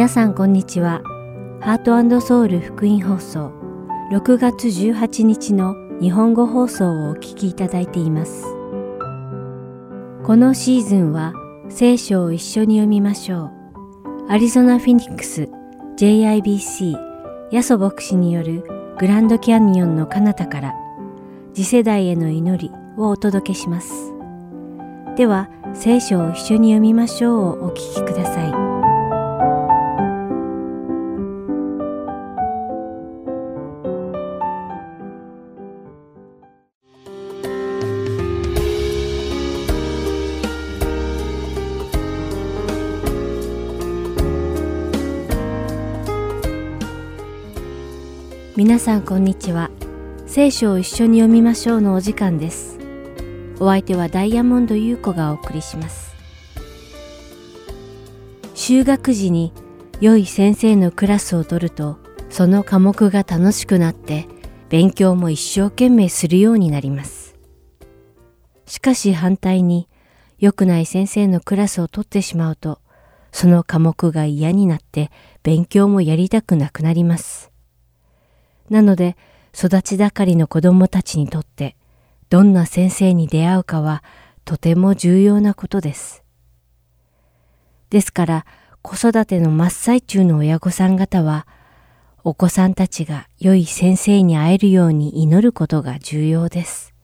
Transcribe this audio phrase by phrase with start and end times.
[0.00, 1.02] 皆さんこんにちは。
[1.60, 3.52] ハートソウル福音放送
[4.10, 8.46] 6月18日の日本語放送をお聞きいただいています。
[10.24, 11.34] このシーズンは
[11.68, 13.50] 聖書を一緒に読みましょ
[14.26, 14.30] う。
[14.30, 15.50] アリゾナ・フィニックス
[15.98, 16.96] JIBC
[17.52, 18.64] ヤソ牧師による
[18.98, 20.74] グランドキャニオンの彼方から
[21.52, 24.14] 次世代への祈りをお届けします。
[25.18, 28.69] では聖書を一緒に読みましょうをお聞きください。
[48.80, 49.70] さんこんにちは。
[50.26, 52.78] 聖書を一緒に読みましょうのお時間です。
[53.60, 56.16] お相手はダイヤモンド優子がお送りします。
[58.54, 59.52] 修学時に
[60.00, 61.98] 良い先生のクラスを取ると、
[62.30, 64.26] その科目が楽しくなって
[64.70, 67.36] 勉強も一生懸命するようになります。
[68.64, 69.90] しかし反対に
[70.38, 72.80] 良くない先生のクラスを取ってしまうと、
[73.30, 75.10] その科目が嫌になって
[75.42, 77.49] 勉強もやりたくなくなります。
[78.70, 79.16] なので、
[79.54, 81.76] 育ち盛りの子供たちにとって、
[82.28, 84.04] どんな先生に出会うかは
[84.44, 86.22] とても重要なことです。
[87.90, 88.46] ですから、
[88.82, 91.46] 子育ての真っ最中の親御さん方は、
[92.22, 96.94] お子さんたちが良い先生に会えるように祈ることが重要です。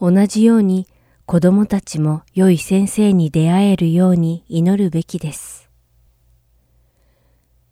[0.00, 0.86] 同じように
[1.26, 5.68] 子供たちも良い先生に出会えるように祈るべきです。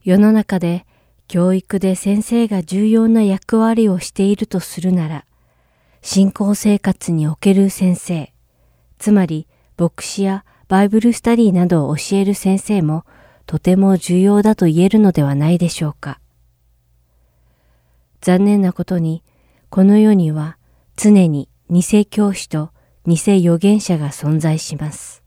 [0.03, 0.87] 世の中で
[1.29, 5.25] 教育で先生が重要な役割をしているとするなら、
[6.01, 8.33] 信仰生活における先生、
[8.99, 13.05] つまり牧師やバイブルスタディなどを教える先生も
[13.45, 16.19] とても重要だと言えるのではないでしょうか。
[18.23, 19.23] 残念なことに、
[19.69, 20.57] この世には
[20.97, 22.71] 常に偽教師と
[23.07, 25.23] 偽預言者が存在します。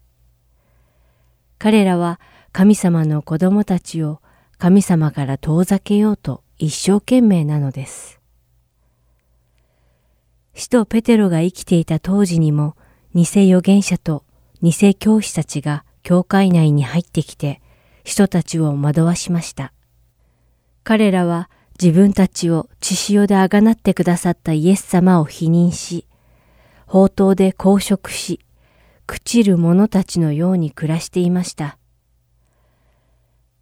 [1.59, 2.19] 彼らは
[2.51, 4.19] 神様の子供たちを
[4.61, 8.19] 神様から遠ざけようと一生懸命なのです。
[10.53, 12.75] 使徒ペテロが生きていた当時にも
[13.15, 14.23] 偽預言者と
[14.61, 17.59] 偽教師たちが教会内に入ってきて
[18.03, 19.73] 人たちを惑わしました。
[20.83, 21.49] 彼らは
[21.81, 26.05] 自分たちを血潮であがなってくださったイエス様を否認し、
[26.85, 28.39] 宝刀で公職し、
[29.07, 31.79] 朽ちる者たちのように暮らしていました。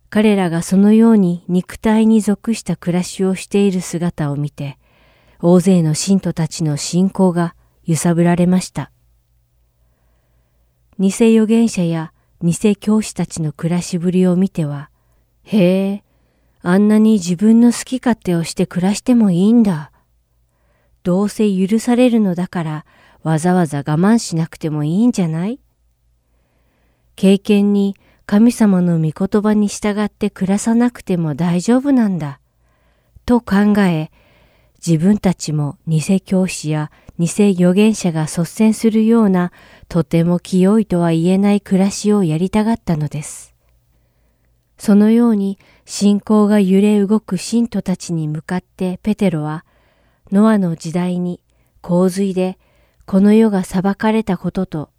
[0.10, 4.80] 彼らがそのように肉体に属した暮らしをしている姿を見て、
[5.42, 8.92] 大勢の信徒たちの信仰が揺さぶられました。
[10.98, 12.12] 偽預言者や
[12.42, 14.90] 偽教師たちの暮らしぶりを見ては、
[15.44, 16.04] へえ、
[16.62, 19.92] あんなに自分の好き勝手をして暮らしてもいいんだ。
[21.04, 22.86] どうせ許されるのだから
[23.24, 25.60] わざわざ我慢しなくてもいいんじゃない？
[27.16, 27.96] 経験に
[28.30, 32.40] 神様の御言葉に従って暮らさなくても大丈夫なんだ。
[33.26, 34.12] と考え、
[34.86, 39.52] 自分たちも偽教師や偽預言者が率先するような
[39.88, 43.56] とても清いとは言えない暮らしをやりたがったのです。
[44.78, 49.66] そのように信仰が揺れ動く信徒たちに向かってペテロは、
[50.32, 51.42] ノアの時代に
[51.82, 52.60] 洪水で
[53.08, 54.92] この世が裁かれたことと、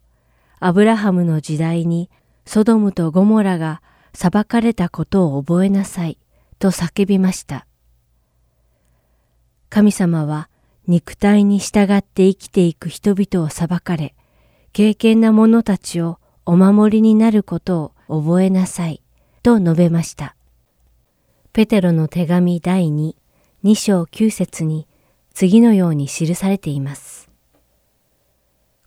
[0.59, 2.11] アブラハムの時代に
[2.47, 6.19] ソドムとゴモラが裁かれたことを覚えなさい
[6.59, 7.67] と叫びました。
[9.69, 10.49] 神様は
[10.87, 14.15] 肉体に従って生きていく人々を裁かれ、
[14.73, 19.01] 敬虔な者たちをお守りになることを覚えなさい
[19.43, 20.35] と述べました。
[21.53, 23.15] ペテロの手紙第2、
[23.65, 24.89] 2章9節に
[25.33, 27.31] 次のように記されています。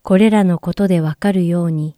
[0.02, 1.98] これらのことでわかるように、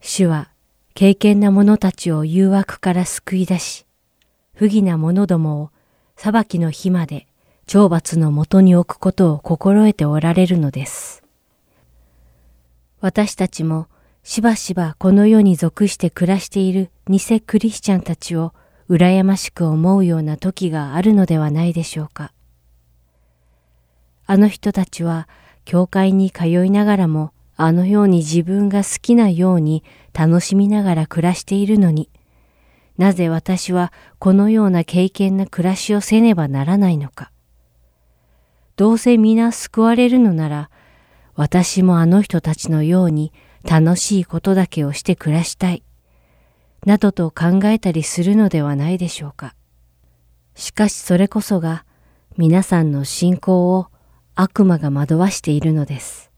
[0.00, 0.50] 主は
[0.94, 3.84] 敬虔な者たちを誘惑から救い出し、
[4.54, 5.70] 不義な者どもを
[6.14, 7.26] 裁きの日まで
[7.66, 11.24] 懲罰のもとに置くことを心得ておられるのです。
[13.00, 13.88] 私たちも
[14.22, 18.54] しばしばこの世に属して暮らしている偽クリスチャンたちを
[18.88, 22.32] 羨ましく思うような時があるのではないでしょうか。
[24.26, 25.28] あの人たちは
[25.64, 32.10] 教会に通いながらもあのように自分が好きなように楽しみながら暮らしているのに、
[32.98, 37.30] なぜ私はこのような経験な暮らしをせねばならないのか。
[38.76, 40.70] どうせ皆救われるのなら、
[41.34, 45.82] 私もあの人たちのように楽しいことだけをして暮らしたい。
[46.86, 49.54] などと考えたりするのではないでしょうか。
[50.54, 51.84] しかしそれこそが
[52.36, 53.86] 皆さんの信仰を
[54.34, 56.33] 悪魔が惑わしているのです。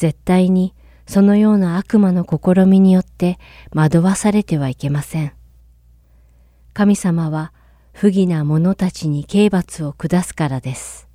[0.00, 0.74] 絶対に
[1.06, 3.38] そのような悪魔の試みによって
[3.74, 5.34] 惑わされてはいけません。
[6.72, 7.52] 神様は
[7.92, 11.06] 不義な者たちに刑罰を下すからです。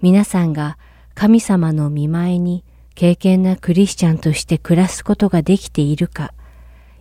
[0.00, 0.78] 皆さんが
[1.14, 2.64] 神様の見前に
[2.94, 6.32] 敬虔なクリスチャンとして暮らすことができているか、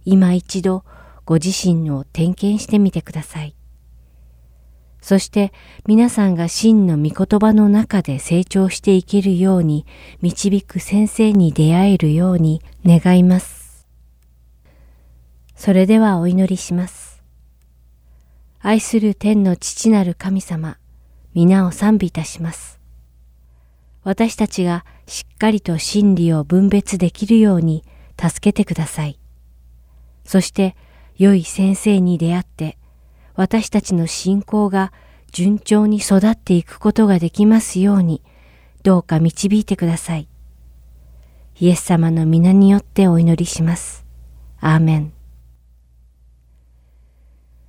[0.03, 0.83] 今一度
[1.23, 3.56] ご自身を点検してみてください。
[5.07, 5.54] そして
[5.86, 9.86] 皆さんが真の御言葉の中で成長していけるように
[10.21, 13.88] 導く先生に出会えるように願います。
[15.56, 17.24] それではお祈りします。
[18.59, 20.77] 愛する天の父なる神様、
[21.33, 22.77] 皆を賛美いたします。
[24.04, 27.86] 私たちがしっかりと真理を分別できるように
[28.21, 29.18] 助けてください。
[30.25, 30.75] そして
[31.15, 32.77] 良い先生に出会って
[33.37, 34.91] 私たちの信仰が
[35.31, 38.23] 順調に育っていくことができますように
[38.83, 40.27] どうか導いてください。
[41.59, 44.05] イエス様の皆によってお祈りします。
[44.59, 45.13] アーメン。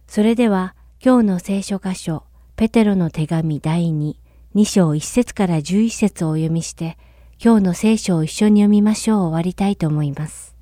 [0.07, 0.75] それでは
[1.05, 2.25] 今日の聖書箇所、
[2.57, 4.17] ペテロの手紙第2、
[4.55, 6.97] 2章1節から11節をお読みして、
[7.43, 10.57] 今日の聖書を一緒に読みましょう終わりたいと思います。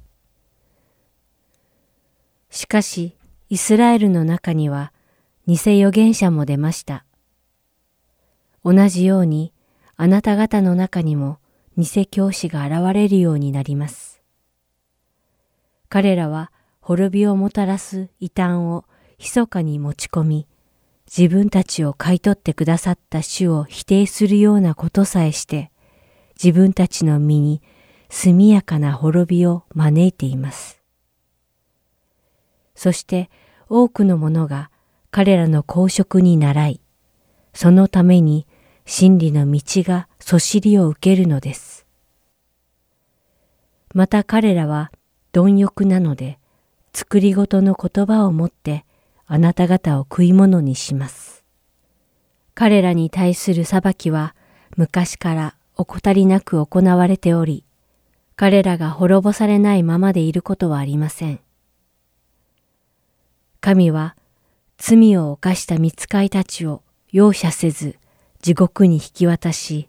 [2.51, 3.17] しかし、
[3.49, 4.93] イスラエルの中には、
[5.47, 7.05] 偽預言者も出ました。
[8.65, 9.53] 同じように、
[9.97, 11.39] あなた方の中にも
[11.77, 14.21] 偽教師が現れるようになります。
[15.89, 16.51] 彼らは
[16.81, 18.85] 滅びをもたらす異端を
[19.19, 20.47] 密かに持ち込み、
[21.07, 25.71] 自分たちを買い取ってくださった主を否定するようなことさえして、
[26.43, 27.63] 自分たちの身に
[28.09, 30.83] 速やかな滅びを招いています。
[32.75, 33.31] そして
[33.69, 34.71] 多くの者が
[35.17, 36.81] 彼らの公職に倣い、
[37.55, 38.47] そのために
[38.85, 41.87] 真理の道がそしりを受けるのです。
[43.95, 44.93] また彼らは
[45.33, 46.39] 貪欲なので、
[46.93, 48.85] 作りごとの言葉をもって
[49.25, 51.47] あなた方を食い物にします。
[52.53, 54.35] 彼らに対する裁きは
[54.77, 57.65] 昔から怠りなく行われており、
[58.37, 61.41] 彼らが滅ぼされないままでいることはありません。
[63.63, 64.15] 神は
[64.79, 67.99] 罪を犯した見つかいたちを容赦せず
[68.41, 69.89] 地獄に引き渡し、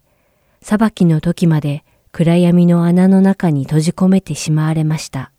[0.62, 5.32] 裁きの時まで暗闇の穴の中に閉じ込めてしまわれました。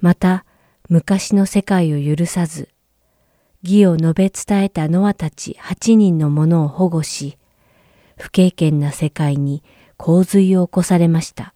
[0.00, 0.44] また、
[0.88, 2.68] 昔の世界を許さず、
[3.62, 7.38] 義を述べ伝えたノアたち八人の者を保護し、
[8.16, 9.62] 不経験な世界に
[9.96, 11.54] 洪水を起こされました。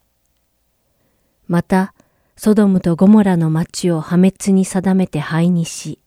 [1.47, 1.95] また、
[2.37, 5.99] ソドムとゴモラの町を破滅に定めて灰にし、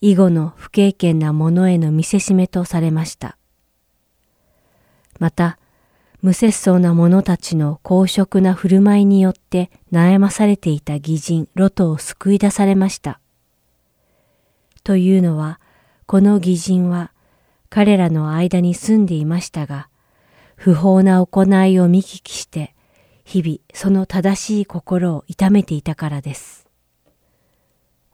[0.00, 3.36] 以後の不経験な者への見せしめとされました。
[5.18, 5.58] また、
[6.20, 13.20] 無節操な者たちの公職な振る舞いによって悩まされていた義人ロトを救い出されました。
[14.82, 15.60] というのは、
[16.06, 17.12] この義人は
[17.70, 19.88] 彼らの間に住んでいましたが、
[20.56, 22.74] 不法な行いを見聞きして、
[23.24, 26.57] 日々その正しい心を痛めていたからです。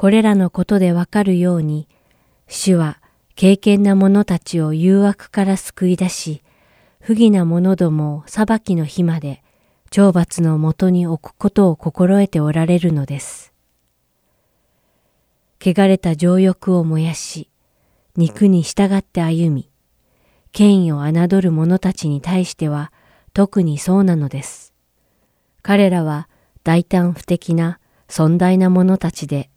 [0.04, 1.88] これらのことでわかるように、
[2.46, 3.00] 主は
[3.36, 6.42] 敬虔な者たちを誘惑から救い出し、
[7.00, 9.42] 不義な者どもを裁きの日まで
[9.90, 13.54] 懲罰のもとに置くことを心得ておられるのです。
[15.58, 17.48] 汚れた情欲を燃やし、
[18.14, 19.70] 肉に従って歩み、
[20.52, 22.92] 権威を侮る者たちに対しては
[23.32, 24.74] 特にそうなのです。
[25.62, 26.28] 彼らは
[26.62, 27.80] 大胆不敵な
[28.10, 29.48] 尊大な者たちで、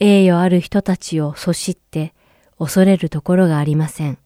[0.00, 2.14] 栄誉ある人たちをそしって
[2.58, 4.18] 恐れるところがありません。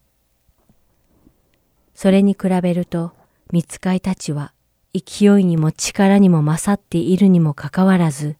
[1.94, 3.12] それに比べると、
[3.52, 4.52] 見つかいたちは
[4.94, 8.36] 勢いにも力にも勝っているにもかかわらず、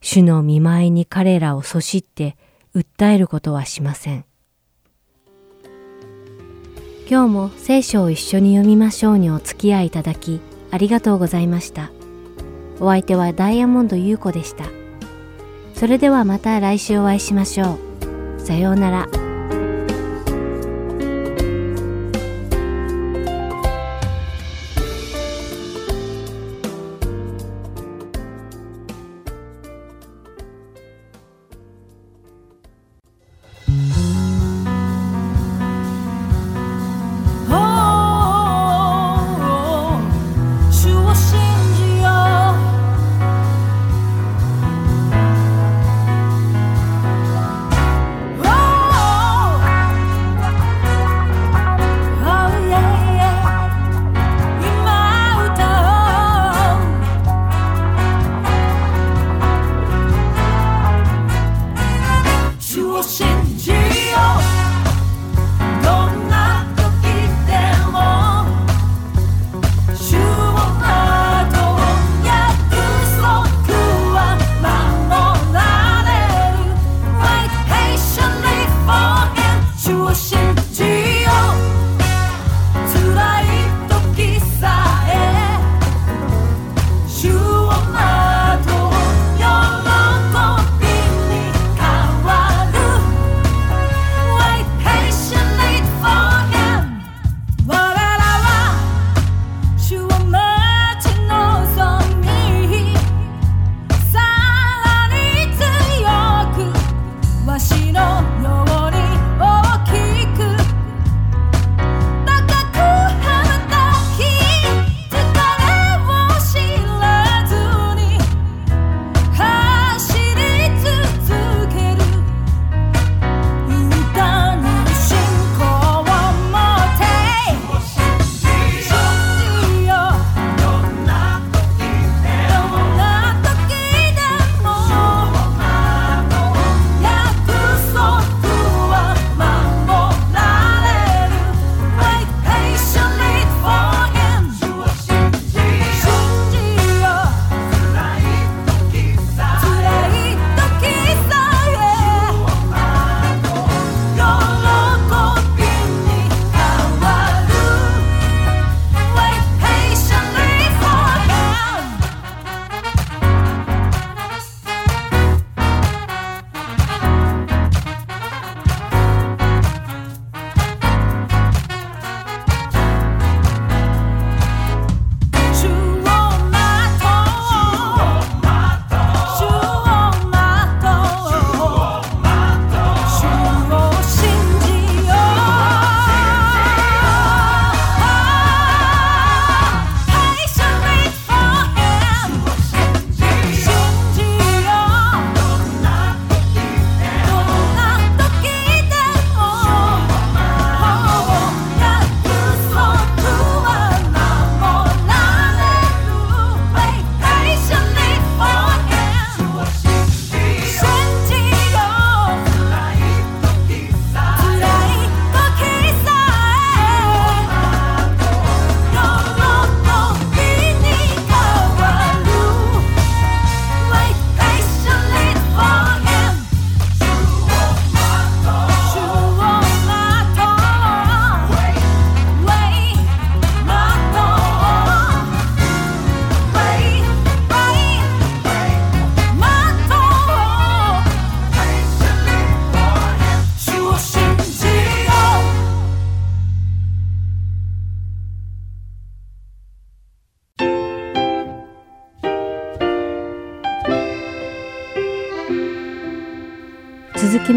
[0.00, 2.36] 主の見舞いに彼らをそしって
[2.74, 4.24] 訴えることはしません。
[7.08, 11.90] 今日も聖書を一緒に読みましょうにお付き合いいただきありがとうございました。
[12.80, 14.75] お相手はダイヤモンド優子でした。
[15.76, 17.78] それではまた来週お会いしましょ
[18.38, 18.40] う。
[18.40, 19.25] さようなら。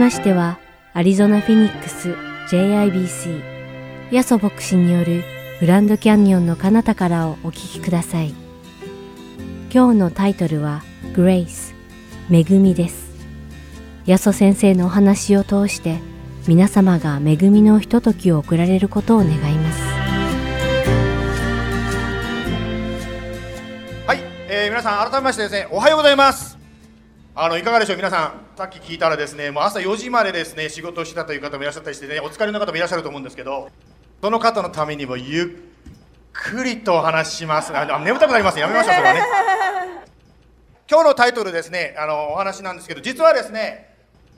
[0.09, 0.57] ましては、
[0.93, 2.15] アリゾナ・フィニックス
[2.49, 3.43] JIBC
[4.11, 5.23] ヤソ牧師による
[5.59, 8.33] グランドキャニオンの彼方からをお聞きください。
[9.71, 10.81] 今日のタイトルは
[11.13, 11.75] グレイス、
[12.31, 13.11] 恵みです。
[14.07, 15.99] ヤソ先生のお話を通して
[16.47, 19.79] 皆様が恵みのひとときを送られることを願います。
[24.07, 26.48] はい、えー、皆さん改めましてですね、おはようございます。
[27.41, 27.95] あのいかがでしょう？
[27.95, 33.69] 皆さんさっき聞いたらですねもう朝4時までですね仕事をしてたという方もいらっしゃったりしてねお疲れの方もいらっしゃると思うんですけど
[34.21, 35.47] その方のためにもゆっ
[36.33, 37.71] くりとお話しします。
[37.73, 39.21] あ眠たくなりますやめましょうそれはね。
[40.91, 43.95] 今日のタイトルですねあのお話なんですけど実はですね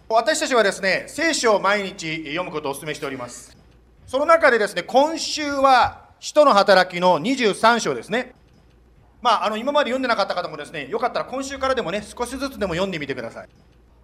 [0.07, 3.57] 私たちはですね聖書を毎日読むことをお勧めしております。
[4.05, 8.35] その中でですね今週は使徒の働きの23章ですね
[9.21, 13.49] まあ、あの今まで読んでなかった方もですねよかったら今週からでもね少しずつでも読んでみてください。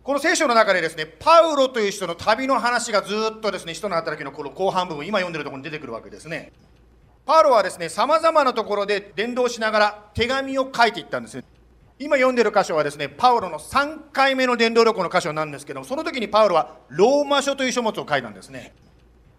[0.03, 6.53] この聖書の中でですねパウロという人の旅の話がずっとですね人の働きのこの後半部分今読んでるところに出てくるわけですね。
[7.25, 11.43] パウロはですねさまざまなところで伝道しながら手紙を書いていったんです
[11.99, 18.73] 今読んでる箇所はですねパウロの3回目の伝道旅行の箇所なんですけどもその時にパウロはローマ書という書物を書いたんですね。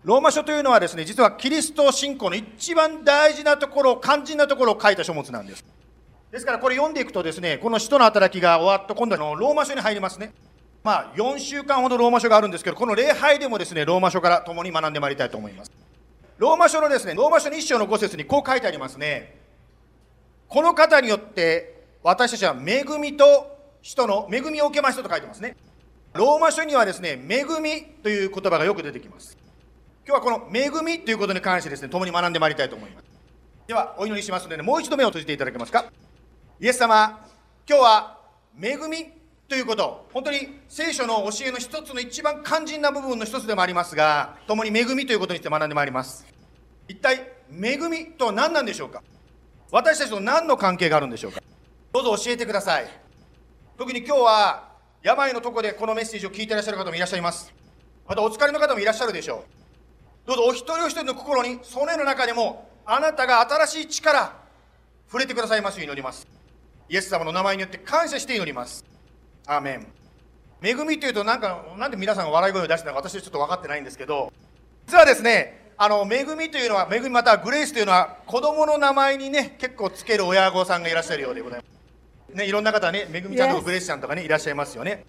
[0.05, 5.65] ローマ書というのはですね、実はキリスト信仰の一番大事なところ、肝心なところを書いた書物なんです。
[6.31, 10.33] ですからこれ読んでいくとですね、この使徒の働きが終わった今度はローマ書に入りますね。
[10.85, 15.73] まあ4週間ほどローマ書があるんですけど、この礼拝でもですね、ローマ書から共に学んでまいりたいと思います。
[16.37, 19.37] ローマ書のですね、ローマ書の1章の5節にこう書いてありますね。
[20.47, 23.25] この方によって私たちは恵みと
[23.83, 25.57] 人の恵みを受けましたと書いてますね。
[26.13, 29.38] ローマ書にはですね、恵みという言葉がよく出てきます。
[30.09, 33.05] 今日はこの恵みということに関してですね、共に学んでまいりたいと思います。
[33.67, 35.85] では、お祈りしますので、ね、もう一度目を閉じていただけますか。
[36.59, 37.27] イエス様、
[37.69, 38.19] 今日は
[38.59, 39.13] 恵み
[39.47, 46.25] ということ、本当に聖書の教えの一つの一番肝心な部分の一つでもありますが、共に恵みということについて学んでまいります。
[46.89, 49.03] 一体、恵みとは何なんでしょうか？
[49.71, 51.43] 私たちと何の関係があるんでしょうか？
[51.93, 52.89] どうぞ教えてください。
[53.77, 54.69] 特に今日は、
[55.03, 57.53] 病のとこでこのメッセージを聞いていらっしゃる方もいらっしゃいます。
[58.09, 59.58] またお疲れの方もいらっしゃるでしょう。
[60.29, 64.37] どうぞお一人お一人の心に、その絵の中でも、あなたが新しい力、
[65.07, 66.29] 触れてくださいますように祈ります。
[66.87, 68.85] イエス様の名前によって感謝して祈ります。
[69.47, 69.87] アーメン。
[70.63, 74.31] 恵みというと、なんか、なんで皆さんが笑い声を出したのか私はちょっと分かってないんですけど、
[74.87, 81.65] 実はですね、あの、恵みというのは、恵みまたはグレイスというのは、子供の名前にね、結構つける親御さんがいらっしゃるようでございま
[82.35, 82.37] す。
[82.37, 85.07] ね、いろんな方ね、恵みちゃんとかグレイスちゃんとかね、いらっしゃいますよね。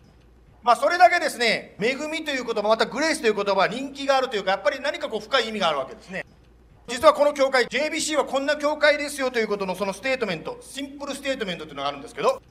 [0.62, 6.26] まあ、それだけですね、恵みという言葉、また grace という言葉は人気があるというか、やっぱり何かこう深い意味があるわけですね。
[6.88, 12.42] 実はこの教会、JBC はこんな教会ですよということのそのステートメント、シンプルステートメントというのがあるんですけど、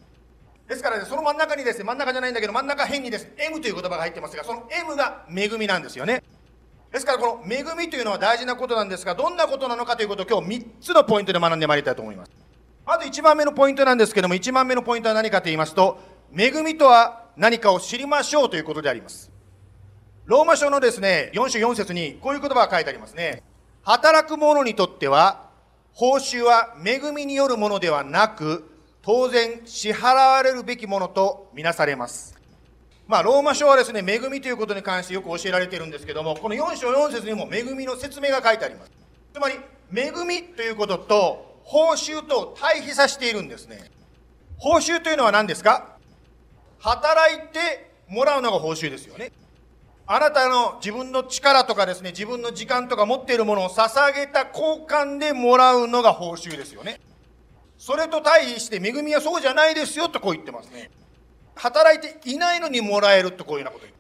[0.69, 6.23] ですからね、その真ん中にですね、真ん中じゃないんだけど、真ん中辺にですね、M という言葉が入ってますが、その M が恵みなんですよね。
[6.93, 12.31] ですから、この恵みというのは大事なことなんですが、どんなことなのかということを今日3つのポイントで学んでまいりたいと思います。
[12.87, 15.99] まず1番目のポイントなんですけども、1番目のポイントは何かと言いますと、
[16.37, 19.31] 恵みとは何かを知りましょうということであります。
[20.27, 23.45] ローマ書のですね、4章4節にこういう言葉が書いてありますね。
[23.85, 25.49] 働く者にとっては、
[25.93, 28.69] 報酬は恵みによるものではなく、
[29.03, 32.35] 当然支払われるべきものとみなされます。
[33.07, 38.91] まあ、ローマ書はですね、恵みということに関してよく教えられているんですけども、この4章4節にも恵みの説明が書いてあります。
[39.33, 39.55] つまり、
[39.95, 43.91] 恵みということと報酬と対比させているんですね。
[44.57, 45.98] 報酬というのは何ですか？
[46.81, 49.33] 働いてもらうのが報酬ですよね。
[50.07, 57.01] あなたの自分の力とかですね、自分の時間とか持っているものを捧げた交換でもらうのが報酬ですよね。
[57.77, 60.91] それと対比して恵みはそうじゃないですよとこう言ってますね。
[61.57, 63.99] 働いていないのにもらえるとこういうようなこと言う。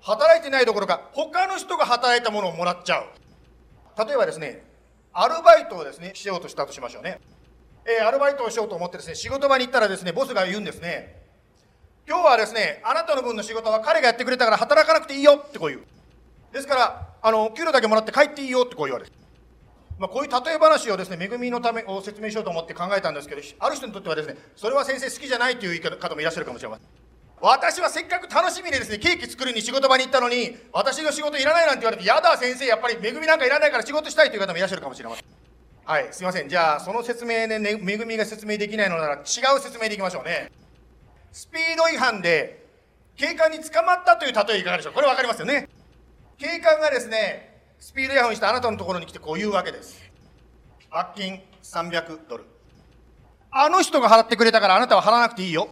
[0.00, 3.04] 働いてないどころか他の人が働いたものをもらっちゃう。
[4.04, 4.64] 例えばですね、
[5.12, 7.20] アルバイトをですね、しようとしたとしましょうね。
[7.84, 11.17] えー、アルバイトをしようと思ってですね、仕事場に行ったらですね、ボスが言うんですね。
[12.08, 15.82] 今日はですね、あなたの分の仕事は彼がやってくれたから働かなくていいよってこう言う。
[16.54, 19.12] ですから、あの、給料だけもらって帰っていいよってこう言われる。
[19.98, 26.86] まあ、こういう例え話をですね、恵みのためを説明しようと思って考えたんですけど、ある人にとってはですね、それは先生好きじゃないという言い方もいらっしゃるかもしれません。
[27.42, 35.24] 私はせっかく楽しみにですね、ケーキ作りに仕事場に行ったのに、私の仕事いらないなんて言われて、やだ先生、やっぱり恵みなんかいらないから仕事したいという方もいらっしゃるかもしれません。
[35.84, 36.48] はい、すいません。
[36.48, 39.22] じゃあ、その説明で、ね、恵みが説明できないのなら違う
[39.60, 40.50] 説明でいきましょうね。
[41.32, 42.66] スピード違反で
[43.16, 44.92] 警官に捕まったという例えいかがでしょう？
[44.94, 45.68] これ分かりますよね？
[46.38, 50.00] 警官がですね、スピード違反をしてあなたのところに来てこう言うわけです。
[50.90, 52.44] 罰金300ドル。
[53.50, 55.68] あの人が払ってくれたからあなたは払わなくていいよ。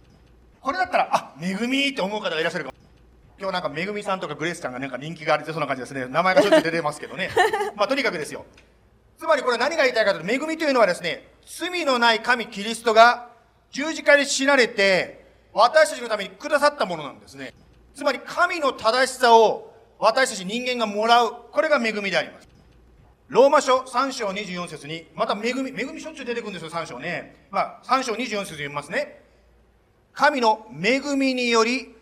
[0.61, 2.77] これだったら、あ、恵みって思う方がいらっしゃるかも。
[3.39, 7.29] 今日なんかめぐみさんとかグレースちゃんがなんか人気がありそうな感じですね名前がちょっと出てますけどね
[7.77, 8.47] まあとにかくですよ
[9.15, 13.29] つまりこれ何が言いたいかというと恵みというのはですね罪のない神キリストが
[13.69, 15.16] 十字架で死なれて
[15.57, 17.53] 私たちのためにくださったものなんですね
[17.95, 22.47] つまり神の正しさを私たち人間がもらうこれが恵みであります
[23.29, 27.47] ローマ書3章24節に、また恵み、恵みしょっちゅう出てくるんですよ、3章ね。
[27.51, 29.21] まあ、3章24節読みますね。
[30.13, 31.93] 神の恵みにより、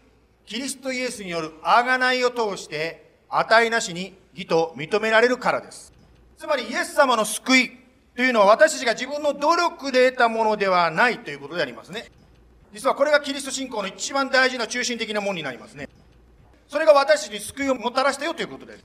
[0.46, 5.92] キリストイエスによる贖いを通して、値なしに義と認められるからです。
[6.38, 7.72] つまり、イエス様の救い
[8.16, 12.06] というのは私たちが自分の努力で得たものではないということでありますね。
[12.76, 15.88] 実はこれがキリスト信仰の一番大事な中心的なものになりますね。
[16.68, 18.84] それが私たちに救いをもたらしたよということです。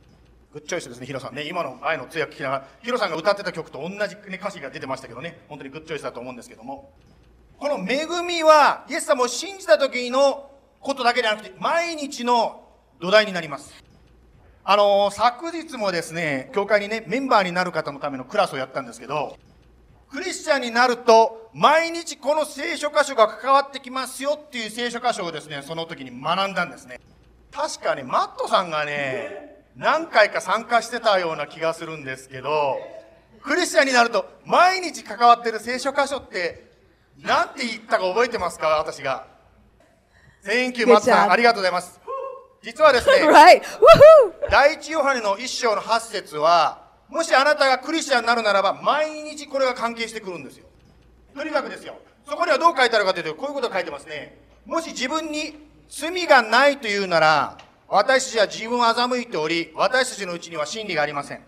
[0.53, 1.43] グッチョイスですね、ヒロさんね。
[1.49, 6.93] 今の前の通訳聞きながら、ヒロさんが歌ってた曲と同じ、ね、歌詞が出てましたけどね、本当にグッチョイスだと思うんですけども。
[7.59, 12.63] この恵みは、イエス様を信じた時のことだけではなくて、毎日の
[13.01, 13.75] 土台になります。
[14.63, 19.37] あのー、昨日もですね、教会にね、メンバーになる方のためのクラスをやったんですけど、
[20.11, 27.01] クリスチャンになると、毎日この聖書箇所が関わってきますよっていう聖書箇所をですね、その時に学んだんですね。
[27.53, 32.77] 確かね、マットさんがね、何回か参加してたような気がするんですけど、
[33.43, 36.71] クリスチャンになると毎日関わってる聖書箇所って、
[37.19, 39.27] なんて言ったか覚えてますか私が。
[40.45, 41.31] Thank you, 松さん。
[41.31, 42.01] ありがとうございます。
[42.63, 43.21] 実はですね.
[44.51, 46.80] 第一ヨハネの一章の八節は、
[47.11, 50.67] もしあなたがクリスチャンになるならば、毎日これが関係してくるんですよ。
[51.35, 51.99] とにかくですよ。
[52.29, 54.39] そこにはどう書いてあるかというと、こういうことが書いてますね。
[54.65, 55.57] もし自分に
[55.89, 61.43] 罪がないというなら、私たちは自分を欺いており、私たちのうちには真理がありません。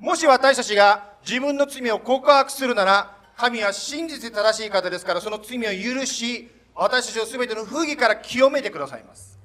[0.00, 9.38] もし私たちが自分の罪を告白するなら、神は真実で正しい方ですから、その罪を許し、私たちを全ての不義から清めてくださいます。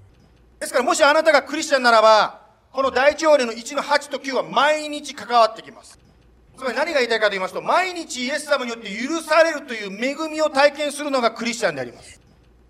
[0.59, 2.46] ですから、もしあなたがクリスチャンならば、
[2.77, 5.97] この第一条例の1の8と9は毎日関わってきます。
[6.55, 12.21] つまり何が言いたいかと言いますと、毎日イエス様によって許されるという恵みを体験するのがクリスチャンであります。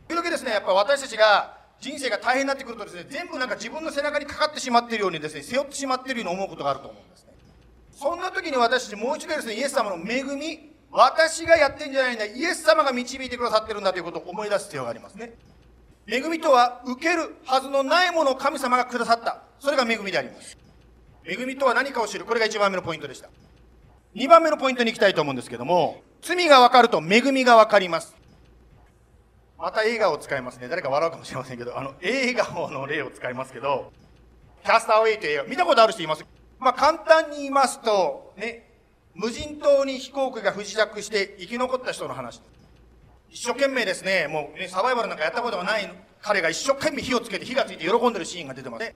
[0.08, 7.34] というわけですね、やっぱ私たちが人生が大変になってくるとですね、全部なんか自分の背中にかかってしまっているようにですね、背負ってしまっているように思うことがあると思うんですね。
[7.92, 15.34] そんな時に私たちもう一度ですね、イエス様の恵み、私がやってんじゃないんだ、イエス様が導いてくださってるんだということを思い出す必要がありますね。
[16.10, 19.44] 恵みとは、受けるはずのないものを神様がくださった。
[19.60, 20.58] それが恵みであります。
[21.26, 22.24] 恵みとは何かを知る。
[22.24, 23.30] これが一番目のポイントでした。
[24.14, 28.16] 二番目のポイントに行きたいと思うんですけども、罪が分かると恵みが分かります。
[29.58, 30.70] また映画を使いますね。
[30.70, 33.92] 誰か笑うかもしれませんけど、あの、映画の例を使いますけど、
[34.64, 36.26] キャスターウェイという映画、見たことある人います？
[36.58, 38.72] まあ、簡単に言いますと、ね、
[39.14, 42.42] 無人島に飛行機が不時着して生き残った人の話。
[43.30, 45.90] 一生懸命ですね、もう、サバイバルなんかやったことがない
[46.22, 48.94] 彼が一生懸命火をつけて火がついて喜んでるシーンが出てます。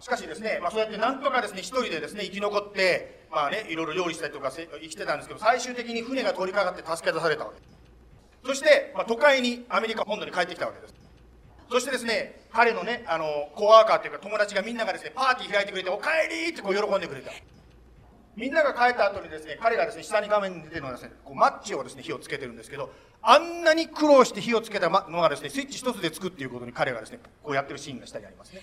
[0.00, 7.72] しかしですね、まあ、そうやってなんとかですね、一人でですね、生き残って、まあね、いろいろ料理したりとか生きてたんですけど、最終的に船が通りかかって助け出されたわけです。
[8.44, 10.94] そして、まあ、都会にアメリカ本土に帰ってきたわけです。
[11.70, 17.30] そしてですね、彼のね、あの、コワーカーというか友達がみんながですね、パーティー開いてくれて、お帰りってこう喜んでくれた。
[18.34, 22.90] みんなが帰った後にですね、彼がですね、下に画面に出てるのはですね、こうマッチをですね、火をつけてるんですけど、
[23.22, 28.60] あんなに苦労して火をつけたのがですね、スイッチ一つでつくっていうことに彼がですね、こうやってるシーンが下にありますね。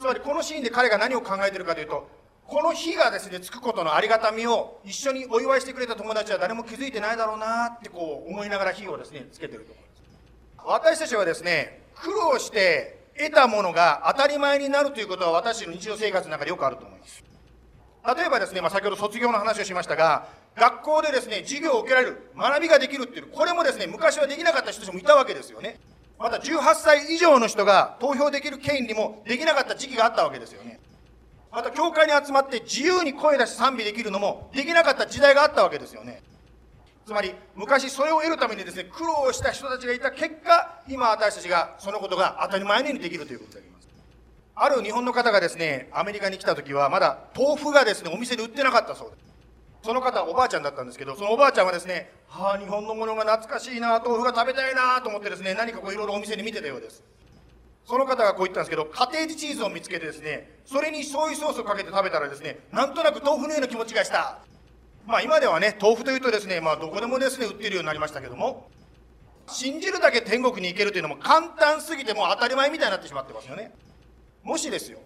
[0.00, 2.08] つまりこのシーンで彼が何を考えてるかというと、
[2.46, 10.94] この日がですね、つくことのありがたみを一緒にお祝いしてくれた友達は誰も気づいてないだろうなってこう思いながら火をですね、つけてると思います。
[10.94, 17.22] 私たちはですね、苦労して得たものが当たり前になるということは私の日常生活の中でよくあると思います。
[18.16, 25.78] 例えばですね、まあ、先ほど卒業の話をしましたが、学校でですね、授業を受けられる、学びができるっていう、これもですね、昔はできなかった人たちもいたわけですよね。
[26.18, 30.80] また18歳以上の人が投票できる権利もできなかった時期があったわけですよね。
[31.52, 36.20] また教会に集まって自由に声出し賛美できるのもできなかった時代があったわけですよね。
[37.06, 43.88] つまり昔それを得るためにですね苦労した人たちがいた結果今私たちがそのことが当たり前にできるということであります
[44.54, 49.27] ある日本の方がですねアメリカに来た時はまだ豆腐がですねお店で売ってなかったそうです
[49.82, 57.02] その方おばあちゃんだったんですけどそのおばあちゃんはですねはあ日本のものが懐かしいな豆腐が食べたいなと思ってですね何かこういろいろお店で見てたようです
[57.88, 64.40] その方がこう言ったんですけど、カテージチーズを見つけてですね、それに醤油ソースをかけて食べたらですね、なんとなく豆腐のような気持ちがした。
[65.06, 68.68] まあ今ではね、豆腐というとですね、まあどこでもですね、売ってるようになりましたけども、
[69.46, 73.72] 信じるだけ天国に行けるというのも簡単すぎてもう当たり前みたいになってしまってますよね。
[74.42, 74.98] もしですよ、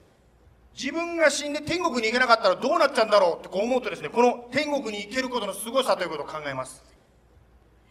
[0.74, 6.82] 自分が死んで天国に行けなかったらどうなっちゃうんだろうってこう思うとですね、この天国に行けることの凄さということを考えます。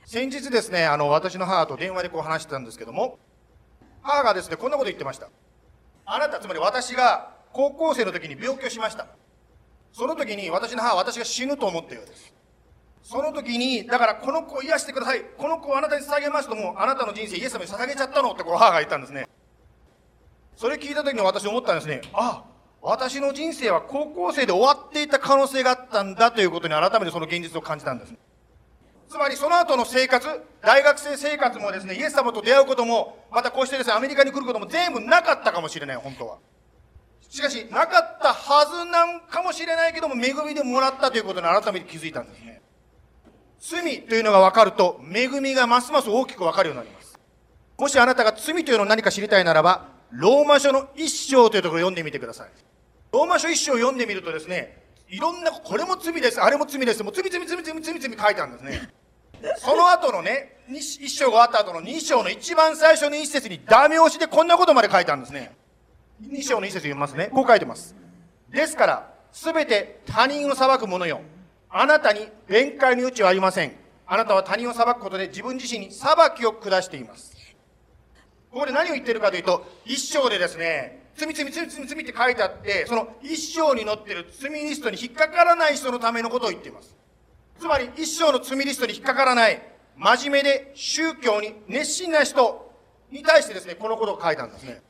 [0.06, 3.20] 先日ですね、あの、私の母と電話でこう話してたんですけども、
[4.02, 5.30] 母がですね、こんなこと言ってました。
[6.06, 9.08] あなた、つまり私が高校生の時に病気をしました。
[9.94, 12.34] その時に私の母は私が死ぬと思ったようです。
[13.04, 15.22] その時に、だからこの子を癒してください。
[15.38, 19.28] この子をあなたに捧げますともうあなたの人生イエス様に捧げちゃったのってこう母が言ったんですね。
[20.56, 22.02] それ聞いた時に私思ったんですね。
[22.13, 22.44] あ、
[22.82, 28.13] 私の人生は高校生で終わっていた可能性があったんだということに改めてその現実を感じたんです。
[29.08, 30.26] つまりその後の生活、
[30.62, 36.38] 大学生生活もですね、イエス様と出会うことも、またこうしてですね、アメリカに来ることも全部なかったかもしれない、本当は。
[37.30, 42.62] しかし、なかったはずなんかもしれないけども、恵みでもらったということに改めて気づいたんですね。
[43.60, 47.20] 罪というのが分かると、恵みがますます大きく分かるようになります。
[47.78, 52.50] もしあなたが罪というのを何か知りたいならば、ローマ書の一章というところを読んでみてください。
[53.12, 58.89] ローマ書一章を読んでみるとですね、いろんな、これも罪です、あれも罪です、もう罪罪罪罪罪罪書いてあるんですね。
[59.58, 65.52] その後のね、一章が終わった後の二章の一番最初の一節にダメ押しでこんなことまで書いてあるんですね。
[66.21, 67.30] 二章の一節読みますね。
[67.34, 67.95] こう書いてます。
[68.50, 71.21] ですから、すべて他人を裁く者よ。
[71.69, 73.76] あなたに弁解の余地はありません。
[74.06, 77.36] あなたは他人を裁くことで自分自身に裁きを下しています。
[78.52, 86.95] ここで何を言ってるかというと、一章でですね、罪罪罪罪罪って書いてあって、その一章に載ってる罪リストに引っかからない人のためのことを言っています。
[87.60, 89.62] つまり一章の罪リストに引っかからない、
[89.97, 92.71] 真面目で宗教に熱心な人
[93.12, 94.81] に対してですね、このことを書いたんですね。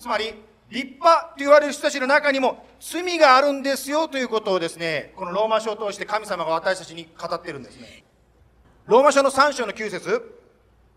[0.00, 0.34] つまり、
[0.68, 8.04] 立派と言われる人たちの中にも罪があるんですよということをですね、このローマ書を通して神様が私たちに語っているんですね。
[8.86, 10.40] ローマ書の3章の9節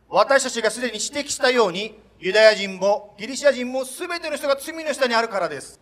[0.09, 5.79] 私たちがすでに指摘したように、ユダヤ人もギリシア人も全ての人が罪の下にあるからです。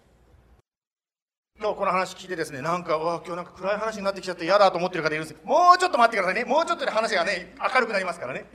[1.59, 6.45] 今日この話聞いてですね、なんか、わ今日なんか暗い話になってきちゃって嫌だと思ってる方いるんですけどもうちょっと待ってくださいね。
[6.45, 8.45] もうちょっとで話がね、明るくなりますからね。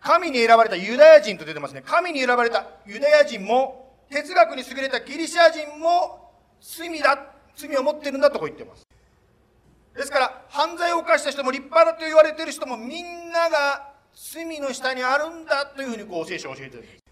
[0.00, 1.82] 神に選ばれたユダヤ人と出てますね。
[1.84, 6.32] 神に選ばれたユダヤ人も哲学に優れたギリシャ人も
[6.62, 8.86] 罪だ、罪を持ってるんだとこう言ってます。
[9.94, 17.02] ですから、犯罪を犯した人も立派だと言われてる人もみんなが罪の下にあるんだというふうにこう聖書を教えてるんです。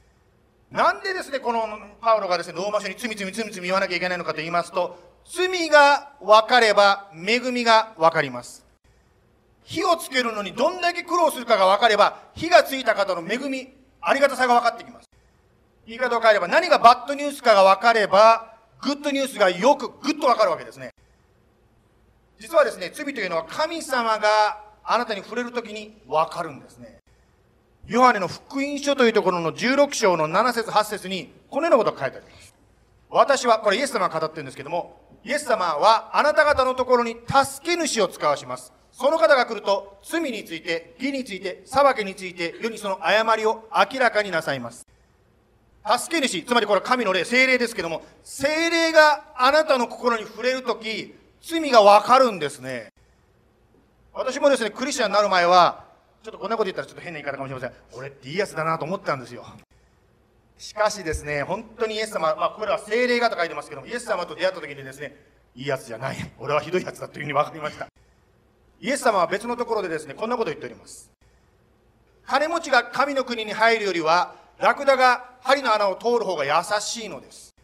[0.71, 1.67] なんでですね、この
[2.01, 8.65] パウロがですね、ローマ書に罪罪罪罪言わなきゃいけないのかと言いますと、罪が分かれば恵みが分かります。
[9.65, 15.09] 火をつけるのにどんだけ苦労するかが分かれば、火がついた方の恵み、ありがたさが分かってきます。
[15.87, 20.95] 言い方を変えれば、何がバッドニュースかが分かれば、グッドニュースがよくグッと分かるわけですね。
[22.39, 27.01] 実はですね、罪というのは神様があなたに触れるときに分かるんですね。
[27.87, 32.55] ヨハネの福音書というところの16章の7節8節に、このようなことが書いてあります。
[33.11, 38.73] 私は、これイエス様が語ってるんですけども、イエス様はあなた方のところに助け主を使わします。
[38.93, 44.87] その方が来ると、罪について、義について、裁きについて、世にその誤りを明らかになさいます。
[45.99, 52.93] 助け主、つまりこれは神の霊、精霊ですけども、精霊があなたの心に触れるとき、罪がわかるんですね。
[54.21, 55.83] 私もですね、クリスチャンになる前は、
[56.23, 57.73] ちょっとこんなこと言ったらちょっと変な言い方かもしれません。
[57.99, 59.47] 俺っていいやつだなと思ったんですよ。
[60.59, 65.17] しかしですね、本当にイエス様、まあ、これは精霊がと書いてますけども、イエス様と出会った時にですね、
[65.57, 66.17] いいやつじゃない。
[66.39, 67.89] 俺はひどいやつだというふうに分かりました。
[68.83, 71.11] イエス様は別のところでですね、こんなことを言っております。
[72.27, 77.55] 金持ちが神の国に入るよりは、ラクダが針の穴を通る方が優しいのです。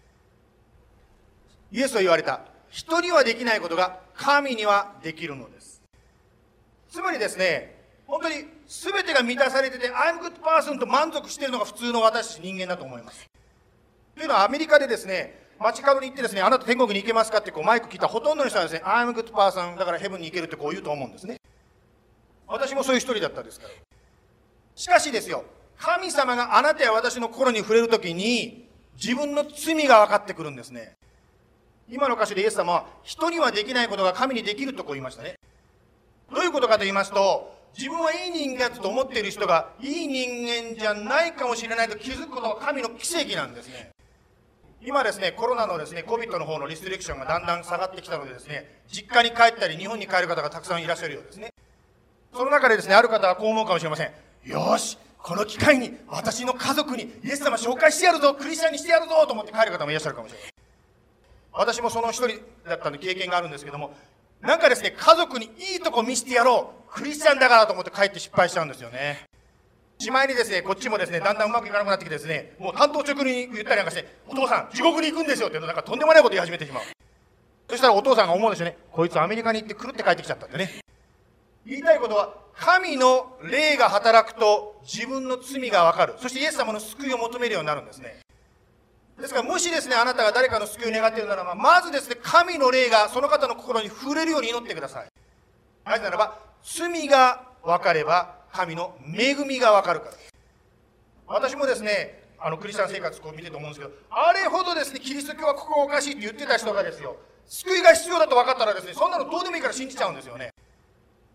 [1.70, 2.40] イエスは言われた。
[2.70, 5.55] 人にはできないことが神にはできるのです。
[6.96, 13.26] つまりですね、本当に全てが満たされてて、I'm good person と満足しているのが普通の私人間だと思います。
[14.14, 21.36] というのはアメリカでですね、街角に行ってですね、あなた天国に行けますかってこうマイク聞いたほとんどの人はですね、I'm good person だからヘブンに行けるってこう言うと思うんですね。
[22.46, 23.74] 私もそういう一人だったですから。
[24.74, 25.44] しかしですよ、
[25.76, 30.96] 神様があなたや私の心に触れるときに、自分の罪が分かってくるんですね。
[31.90, 35.36] 今の歌詞でイエス様は、人にはできないことが神にできるとこう言いましたね。
[36.32, 43.90] どういうことかと言いますと、自分はいい人間だと思っている人がいい人間じゃないかもしれないと気づくことが神の奇跡なんですね。
[44.82, 51.52] 今ですね、コロナのですね、COVID の方のリストリクションがだんだん下がってきたのでですね、実家に帰ったり日本に帰る方がたくさんいらっしゃるようですね。
[52.32, 54.12] その中でですね、ある方はこう思うかもしれません。
[54.44, 60.52] よし、この機会に私の家族にイエス様紹介してやるぞ、クリスチャンにしてやるぞと思って帰る方もいらっしゃるかもしれません。
[61.52, 63.92] 私もその一人だったの経験があるんですけども、
[64.40, 66.92] なんかですね、家族にいいとこ見せてやろう。
[66.92, 69.24] クリスチャンだからと思って帰って失敗しちゃうんですよね。
[69.98, 76.82] しまいにですね、こっちもですね、だんだんうまくいかなくなってきてですね、もう担当直に言ったりなんかして、お父さん、地獄に行くんですよってなんかとんでもないこと言い始めてしまう。
[77.68, 78.76] そしたらお父さんが思うんですよね。
[78.92, 80.80] こいつアメリカに行ってくるって帰ってきちゃったんでね。
[81.64, 86.14] 言いたいことは、神の霊が働くと自分の罪がわかる。
[86.18, 88.20] そしてイエス様の救いを求めるようになるんですね。
[89.18, 95.08] ですから、もしですね、あなたが誰かの救いを願っているならば、まずですね、神の霊がその方の心に触れるように祈ってください。
[95.84, 100.12] なぜならば、罪が分かれば、神の恵みが分かるから。
[101.26, 110.52] 私もですね、あのクリスチャン生活を見てると思うんですけど、あれほどですね、キリスト教はここがおかしいって言ってた人がですよ、救いが必要だと分かったらですね、そんなのどうでもいいから信じちゃうんですよね。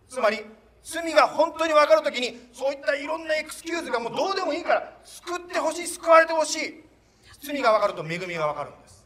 [0.07, 0.45] つまり、
[0.83, 6.90] 罪が本当に分かるときに、そういったいろんなエクスキューズがもうどうでもいいから、救ってほしい、救われてほしい。
[7.41, 9.05] 罪が分かると恵みが分かるんです。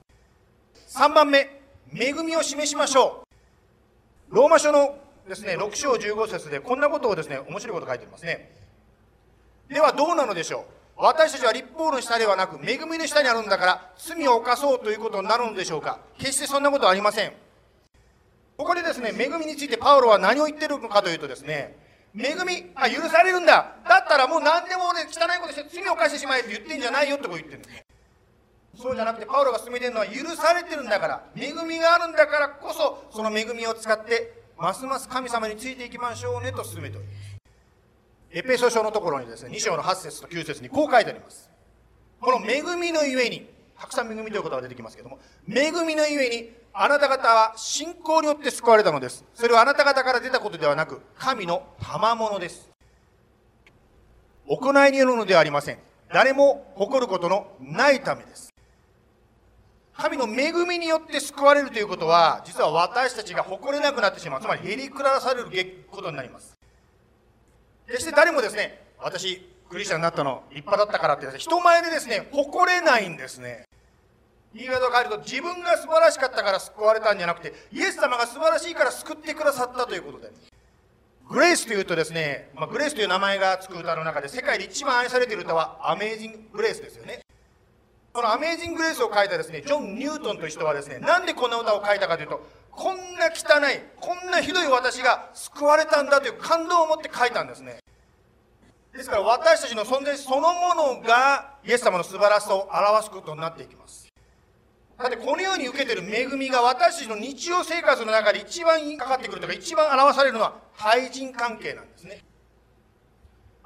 [0.98, 1.62] 3番目、
[1.94, 3.26] 恵みを示しましょ
[4.32, 4.36] う。
[4.36, 8.52] ローマ書のですね、6章15節でこんなことをですね、面白いこと書いてますね。
[9.70, 10.64] ではどうなのでしょう
[10.98, 17.34] 私たちは立法の下ではなく、恵みの下にあるんだから、罪を犯そうということになるのでしょうか決してそんなことはありません。
[18.58, 21.76] ここでですね、恵みについてパウロは何を言ってるのかというとですね、
[22.18, 23.76] 恵み、あ、許されるんだ。
[23.88, 27.85] だったらもう何でもね、汚いことして罪を犯してしまえって言ってんじゃないよってこう言ってるんです。
[28.78, 37.36] そうじゃなくて、パウロが進めてるのは許されてるんだから、恵みがあるんだからこそ、その恵みを使って、ますます神様についていきましょうねと進めております。
[38.32, 41.50] エペソ書のところにですね、2章の8節と9節にこう書いてあります。
[42.20, 49.24] この恵みのゆえに、たくさん恵みという言葉が出てきますけども、恵みのゆえに、あなた方は信仰によって救われたのです。
[49.34, 52.70] それはあなた方から出たことではなく、神の賜物です。
[54.48, 55.80] 行いによるのではありません。
[56.14, 58.55] 誰も誇ることのないためです。
[59.98, 64.42] 神の恵みによって救われるということは、実は私たちが誇れなくなってしまう。
[64.42, 66.58] つまり、へりくらされることになります。
[67.88, 73.66] 決して誰もですね、私、クリスチャンになったの立派だったからって、人前でですね、誇れないんですね。
[74.54, 80.32] 言い方を変えると、自分が素晴らしかったから救われたんじゃなくて、イエス様が素晴らしいから救ってくださったということで。
[81.30, 87.22] グレイスというとですね、まあ、グレイスという名前がつく歌の中で世界で一番愛されている歌はアメージング・グレイスですよね。
[88.16, 97.80] このアメージング・レイスを書いたですね、ジョン・ニュートンという人はですね、なんでこんな歌を書いたかというと、こんな汚い、こんなひどい私が救われたんだという感動を持って書いたんですね。
[98.94, 104.08] ですから私たちの存在そのものがイエス様の素晴らしさを表すことになっていきます。
[104.98, 112.24] だってこのように受けている恵みが私たちの日常生活の中で一番かかってくるとか一番表されるのは対人関係なんですね。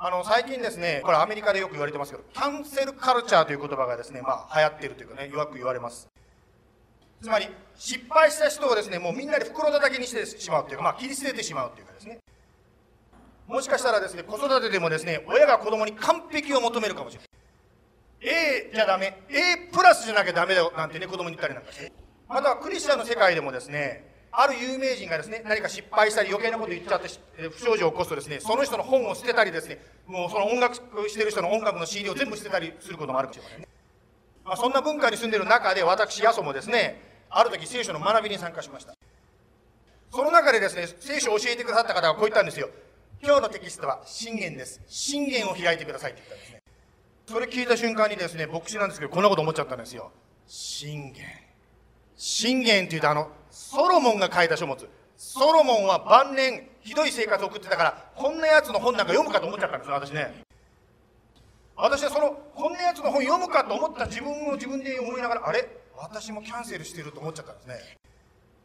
[0.01, 6.07] あの、最近ですね、これアメリカでよく言われてますけど、キャンセルカルチャーという言葉がですね、まあ流行っているというかね、弱く言われます。
[7.21, 12.19] つまり、失敗した人をですね、もうみんなで袋叩きにしてしまうというか、まあ切り捨ててしまうというかですね。
[13.45, 17.29] もしかしたらですね、子育てでもですね、親が子供に完璧を求めるかもしれない。
[18.21, 21.91] A じゃダメ、A プラスじゃなきゃダメだよなんてね、子供に言ったりなんかして。
[22.29, 27.09] またはクリスチャンの世界でもですね、ある有名人がですね、何か失敗したり余計なこと言っちゃって
[27.49, 33.67] 不祥事を起こすとですね、その人の本を捨てたりですね、もうその音楽してる人の音楽の CD を全部捨てたりすることもあるかもしれませんね。
[34.45, 38.95] まあ、そんな文化に住んでる中で私、ヤソもですね、ある時聖書の学びに参加しました。
[40.11, 42.69] その中でですね、聖書を教えてくださった方がこう言ったんですよ。
[43.21, 44.81] 今日のテキストは信玄です。
[44.87, 46.61] 信玄を開いてくださいって言ったんですね。
[47.27, 50.11] それ聞いた瞬間にですね、牧師なんですけど、こんなこと思っちゃったんですよ。
[50.47, 51.25] 信玄。
[52.15, 54.87] 信玄って言うとあの、ソロモンが書いた書物。
[55.17, 60.43] ソロモンは晩年、ひどい生活を送ってたから、こんなやつの本なんか読むかと思っちゃったんですよ、私ね。
[61.75, 65.67] 私はその、こんなやつの本読むかと思った自分を自分で思いながら、あれ？
[65.97, 67.97] 私もキャンセルしてると思っちゃったんですね。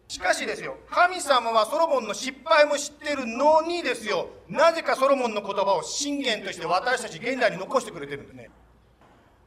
[0.07, 8.51] しかしですよ、神様はソロモンの失敗も知ってるのにですよ、なぜかソロモンの言葉を信玄として私たち現代に残してくれてるんですね。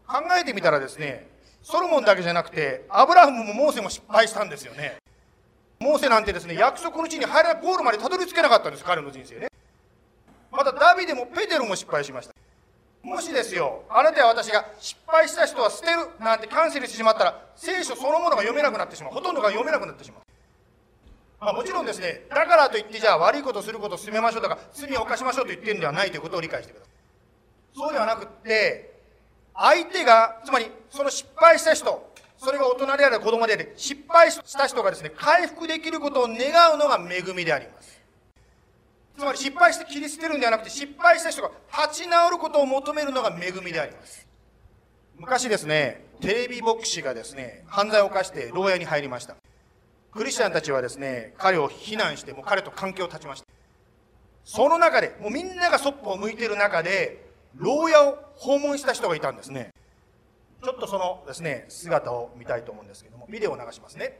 [0.08, 1.30] 考えてみたらですね、
[1.62, 4.98] ソロモンだけじゃなくて、アブラハムもモーセも失敗したんですよね。
[5.80, 9.48] モーセなんてですね、約束の地に入らゴールまでたどり着けなかったんです、彼の人生ね。
[10.52, 12.34] またダビデもペテロも失敗しました。
[13.04, 19.14] もしですよ、あなたや私が失敗した人は捨てるなんてキャンセルしてしまったら、聖書そのものが読めなくなってしまう。
[19.14, 20.22] ほとんどが読めなくなってしまう。
[21.40, 26.94] まあ、もちろんですね、だからといってじゃあ悪いことすることを進めましょうとか、罪を犯しましょうと言ってるんではないということを理解してください。
[27.78, 28.98] そうではなくって、
[29.54, 36.38] 相手が、つまりその失敗した人、それが大人である子供である、失敗した人がですね、回復できることを願
[36.74, 38.00] うのが恵みであります。
[39.18, 41.50] つまり失敗して切り捨てるんではなくて、失敗した人が
[41.88, 44.28] 立ち直ることを求めるのが恵みであります。
[45.18, 49.36] 昔ですね、テレビ牧師がですね、犯罪を犯して牢屋に入りました。
[50.12, 53.48] クリスチャンたちはですね、彼を非難して、もう彼と関係を断ちました。
[54.46, 59.72] その中で、もうみんながそっぽを向いてる中で、牢屋を訪問した人がいたんですね。
[60.63, 64.19] ちょっとそのですね、姿を見たいと思うんですけども、ビデオを流しますね。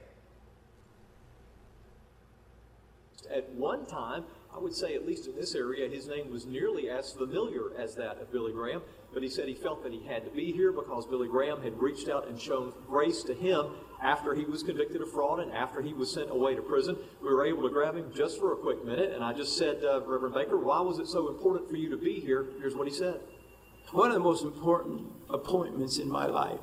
[3.31, 6.91] At one time, I would say, at least in this area, his name was nearly
[6.91, 8.83] as familiar as that of Billy Graham.
[9.15, 11.79] But he said he felt that he had to be here because Billy Graham had
[11.81, 13.67] reached out and shown grace to him
[14.03, 16.97] after he was convicted of fraud and after he was sent away to prison.
[17.23, 19.85] We were able to grab him just for a quick minute, and I just said,
[19.85, 22.47] uh, Reverend Baker, why was it so important for you to be here?
[22.59, 23.21] Here's what he said.
[23.92, 26.60] One of the most important appointments in my life.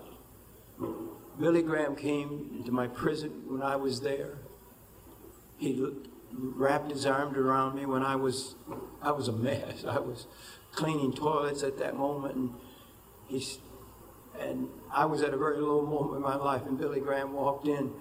[1.39, 4.39] Billy Graham came into my prison when I was there.
[5.57, 5.85] He
[6.33, 8.57] wrapped his arms around me when I was
[9.01, 9.85] I was a mess.
[9.85, 10.27] I was
[10.73, 12.51] cleaning toilets at that moment, and
[13.27, 13.59] he's
[14.39, 16.63] and I was at a very low moment in my life.
[16.67, 17.93] And Billy Graham walked in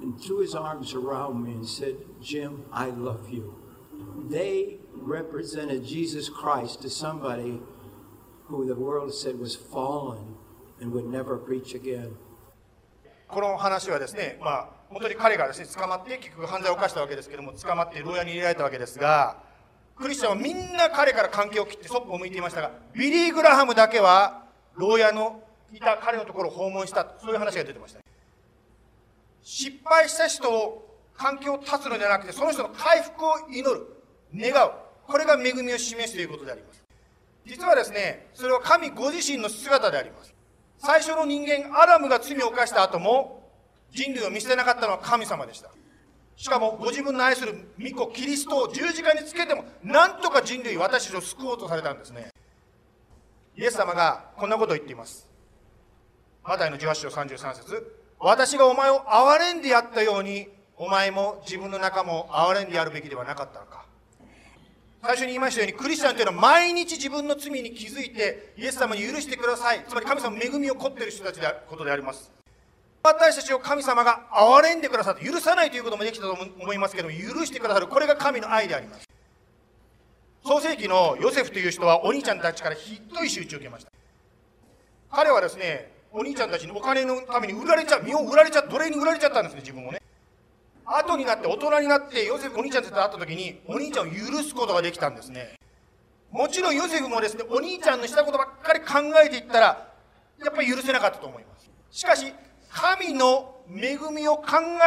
[0.00, 3.56] and threw his arms around me and said, "Jim, I love you."
[4.28, 7.60] They represented Jesus Christ to somebody
[8.48, 10.36] who the world said was fallen
[10.80, 12.10] and would never preach again.
[13.28, 19.38] この話はですね、まあ、本当に彼がですね、捕まって、結局犯罪を犯したわけですけども、捕まって牢屋に入れられたわけですが、
[19.96, 28.00] クリスチャンはみんな彼から関係を切ってそっぽを向いていましたが、ビリー・グラハムだけは、牢屋のいた彼のところを訪問した、そういう話が出てました。
[29.42, 33.86] 失敗した人を関係を断つのではなくて、その人の回復を祈る、
[34.34, 34.72] 願う。
[35.06, 36.81] これが恵みを示すということであります。
[37.44, 40.34] 実はですね、それは神ご自身の姿であります。
[40.78, 43.48] 最初の人間、アダムが罪を犯した後も、
[43.90, 45.70] 人類を見捨てなかったのは神様でした。
[46.36, 52.30] しかも、ご自分の愛する御子、キリストを十字架につけても、なんとか人類、私たちを救おうとされたんですね。
[53.56, 55.28] イエス様がこんなことを言っています。
[56.42, 63.81] マタイの18章33節私がお前を憐れんでやったように、お前も自分の仲間を憐れんでやるべきではなかったのか。
[65.04, 69.84] 最初に言いましたように、クリスチャンというのは毎日自分の罪に気づいて、イエス様に許してください。
[69.88, 72.30] つまり神様の恵みを凝っている人たちであることであります。
[73.02, 77.88] 私たちを神様が憐れんでくださって、許さないということもできたと思いますけども、許してくださる。
[77.88, 79.08] これが神の愛であります。
[80.46, 83.90] 創世紀のヨセフという人はお兄ちゃんたちからひどい仕打ちを受けました。
[85.10, 90.01] 彼はですね、お兄ちゃんたちにお金のために売られちゃう、身を売られちゃう、奴隷に売られちゃったんですね、自分もね。
[90.84, 95.54] 後になって大人になってヨセフお兄ちゃんと会った時にお兄ちゃんを許すことができたんですね。
[96.30, 99.88] もちろんヨセフもですねお兄ちゃんのしたことばっかり考えていったら
[100.42, 101.70] やっぱり許せなかったと思います。
[101.90, 102.32] しかし
[102.70, 104.44] 神の恵みを考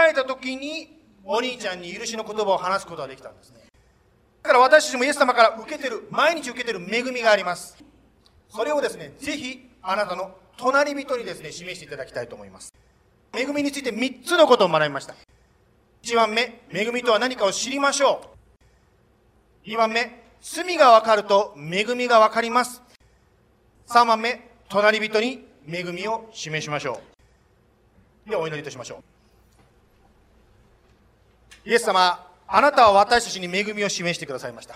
[0.10, 3.60] えた時にお兄ちゃんに許しの言葉を話すことができたんですね。
[4.44, 7.78] だから私たちもイエス様から受けてる毎日受けてる恵みがあります。
[8.50, 12.74] それをですねぜひあなたの隣人にですね示していただきたいと思います。
[13.36, 15.16] 恵みについて3つのことを学びました。
[16.06, 18.22] 1番目、恵みとは何かを知りましょ
[19.66, 19.68] う。
[19.68, 22.84] 2番目、罪がわかると恵みがわかります。
[23.88, 27.02] 3番目、隣人に恵みを示しましょ
[28.28, 28.30] う。
[28.30, 29.02] ではお祈りいたしましょ
[31.66, 31.70] う。
[31.70, 34.76] イエス様、あなたは私たちに恵みを示してくださいました。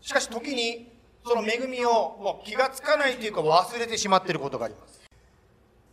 [0.00, 0.88] しかし時に、
[1.24, 5.02] その恵みをもう気がつかないというか忘れてしまっていることがあります。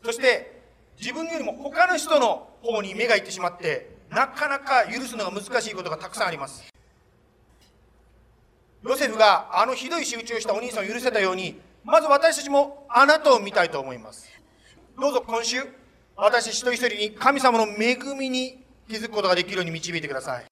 [0.06, 0.62] そして、
[1.02, 6.64] 自分よりも他の人の方に目がいってしまって、なかなか許すのが難しいことがたくさんあります。
[8.84, 14.28] ヨセフがあのひどい仕打ちをしたお兄さんを許せたように、まず私たちもあなたを見たいと思います。
[15.00, 15.64] どうぞ今週、
[16.16, 20.46] 私一人一人に神様の恵みに気づくことができるように導いてください。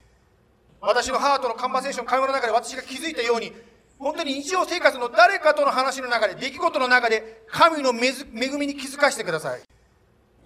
[0.80, 3.53] 私のハートのカンバセーション、会話の中で私が気づいたように、
[3.99, 8.14] 本当に日常生活の誰かとの話の中で、出来事の中で、神の恵
[8.57, 9.62] みに気づかせてください。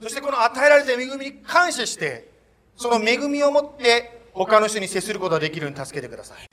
[0.02, 2.35] そしてこの与えられた恵みに感謝して、
[2.78, 6.50] その恵みを持って他の人に接することができるように助けてください。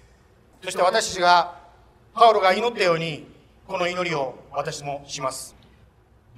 [0.63, 1.61] そして私たちが、
[2.15, 3.27] パウロが祈ったように、
[3.67, 5.57] この祈りを私もします。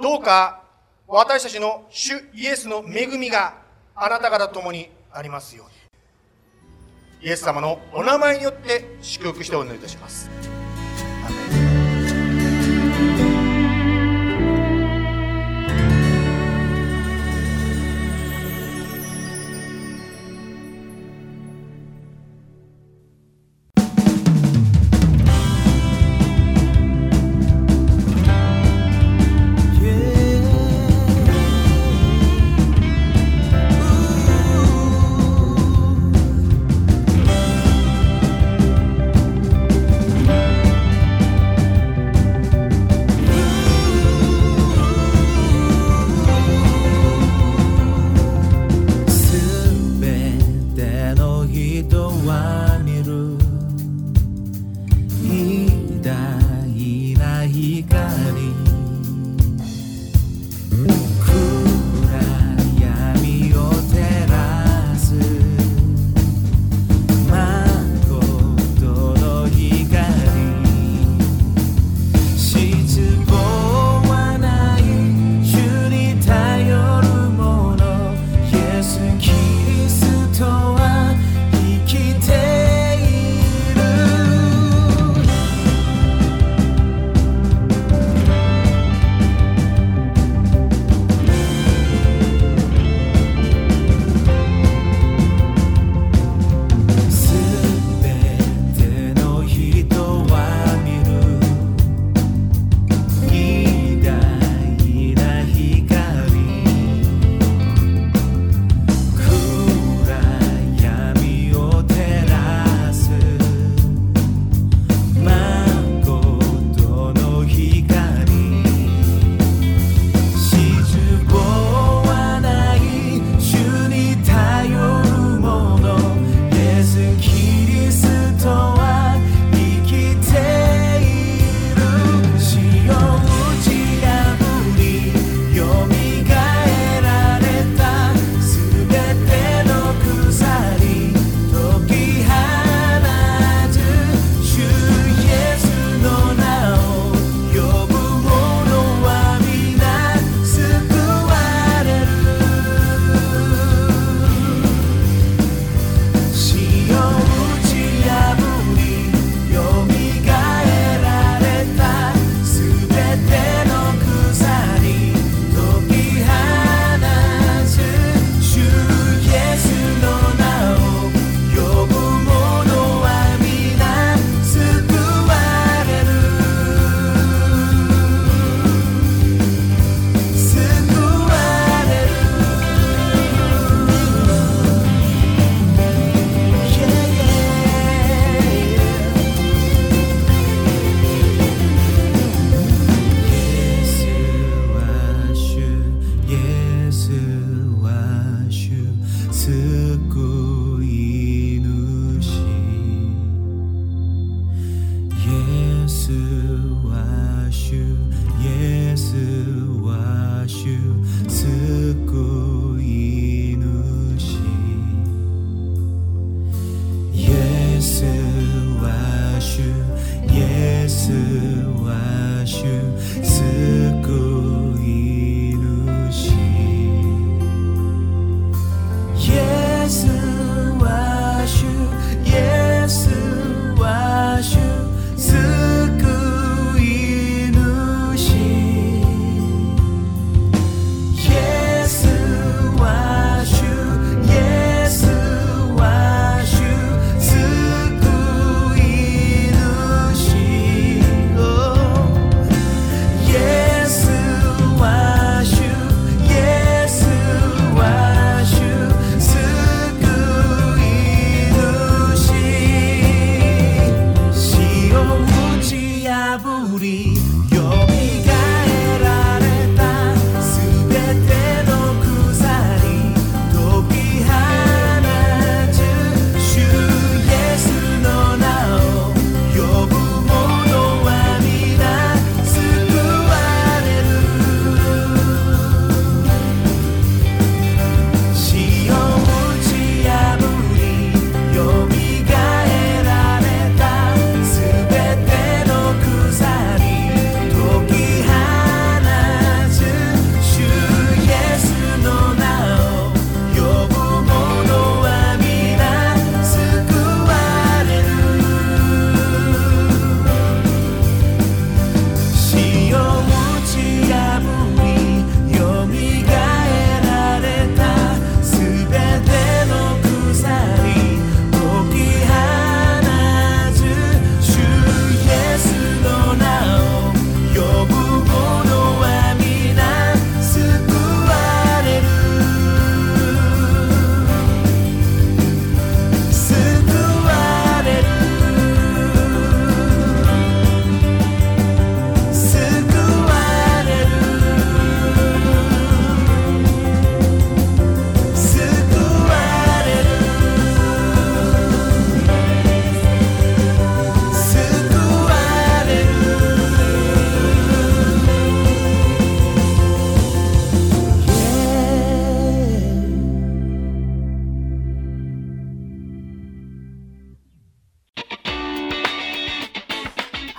[0.01, 0.63] どうか
[1.07, 3.59] 私たちの主イエスの恵みが
[3.95, 7.29] あなた方と共にありますように。
[7.29, 10.54] イエス様のお名前によって祝福してお祈りいたします。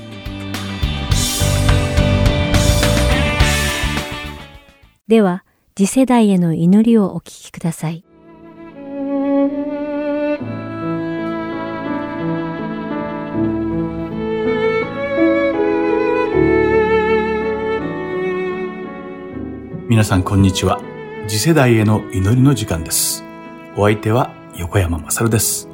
[5.08, 5.46] では、
[5.76, 8.04] 次世代への祈りをお聞きください。
[19.96, 20.82] 皆さんこんにちは。
[21.26, 23.24] 次世代への祈りの時間です。
[23.78, 25.70] お相手は横山まさるです。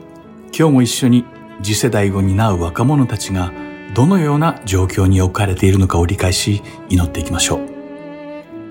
[0.56, 1.26] 今日も一緒に
[1.64, 3.52] 次世代を担う若者たちが
[3.96, 7.62] どのような状況に置かれているのかを理解し祈っていきましょ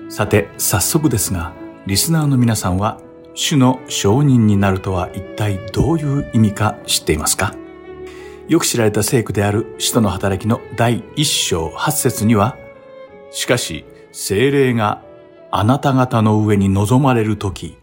[0.07, 0.09] う。
[0.09, 1.51] さて、早速ですが、
[1.85, 3.01] リスナーの皆さんは
[3.33, 7.53] 主の証人になるとは一体どういう意味か知っていますか？
[8.47, 12.55] よく知られた聖句である使徒の働きの第一章八節には、
[13.31, 13.83] しかし、
[14.13, 15.03] 精霊が
[15.51, 17.77] あなた方の上に臨まれるとき、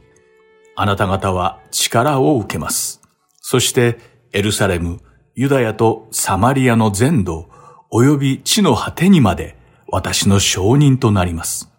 [0.74, 3.02] あなた方は力を受けます。
[3.40, 3.98] そして、
[4.32, 5.00] エルサレム、
[5.34, 7.48] ユダヤとサマリアの全土、
[7.92, 9.56] 及び地の果てにまで、
[9.86, 11.70] 私の証人となります。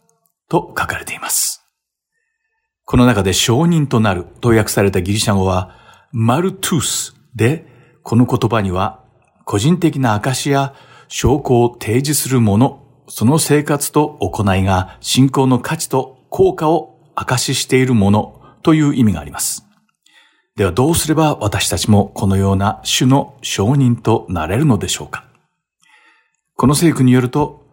[0.47, 1.65] と書かれています。
[2.85, 5.75] この中で証人となると訳されたギリシャ語は、
[6.11, 7.65] マルトゥースで、
[8.03, 9.03] この言葉には、
[9.45, 10.73] 個人的な証や
[11.07, 19.65] 証拠を提示する者、その生活と行いが信仰の価値と効果を証ししているものという意味があります。
[20.55, 25.25] ではどうすれば私たちもこのような主の証人となれるのでしょうか
[26.55, 27.65] この聖句によると、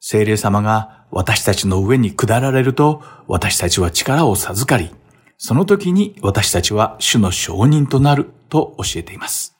[0.00, 4.90] 聖霊様が私たちの上に下られると、私たちは力を授かり、
[5.38, 9.56] その時に私たちは主の証人となると教えています。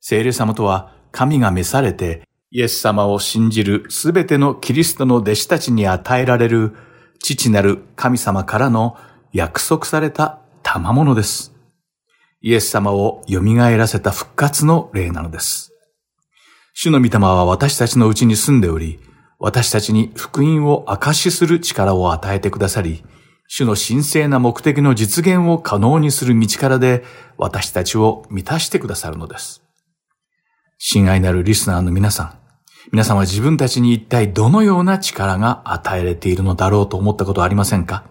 [0.00, 2.22] 聖霊様とは神が召されて
[2.52, 6.74] イエス様を信じるすべてのキリストの弟子たちに与えられる
[7.20, 8.96] 父なる神様からの
[9.32, 11.54] 約束された賜物です。
[12.40, 15.72] イエス様を蘇らせた復活の霊なのです。
[16.74, 18.98] 主の御霊は私たちのうちに住んでおり、
[19.38, 23.04] 私たちに福音を証しする力を与えてくださり、
[23.46, 27.04] 主の神聖な目的の実現を可能にする道からで
[27.36, 29.62] 私たちを満たしてくださるのです。
[30.78, 32.39] 親愛なるリスナーの皆さん、
[32.88, 38.04] 皆さんは自分たちに一体どのような力が与えれているのだろうと思ったことはありませんか？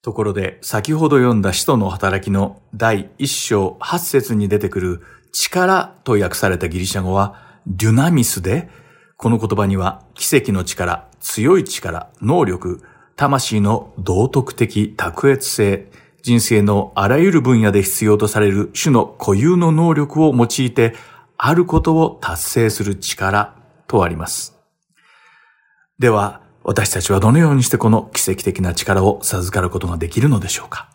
[0.00, 8.70] ところで、先ほど読んだ使徒の働きの第一章八節に出てくる力と訳されたギリシャ語はデュナミスで、
[9.18, 12.82] この言葉には奇跡の力、強い力、能力、
[13.16, 15.90] 魂の道徳的卓越性、
[16.22, 20.94] 人生のあらゆる分野で必要とされる種の固有の能力を用いて、
[21.44, 23.56] あることを達成する力
[23.88, 24.56] とあります。
[25.98, 30.88] では、私たちはどのようにしてこの奇跡的な力を授かることができるのでしょうか？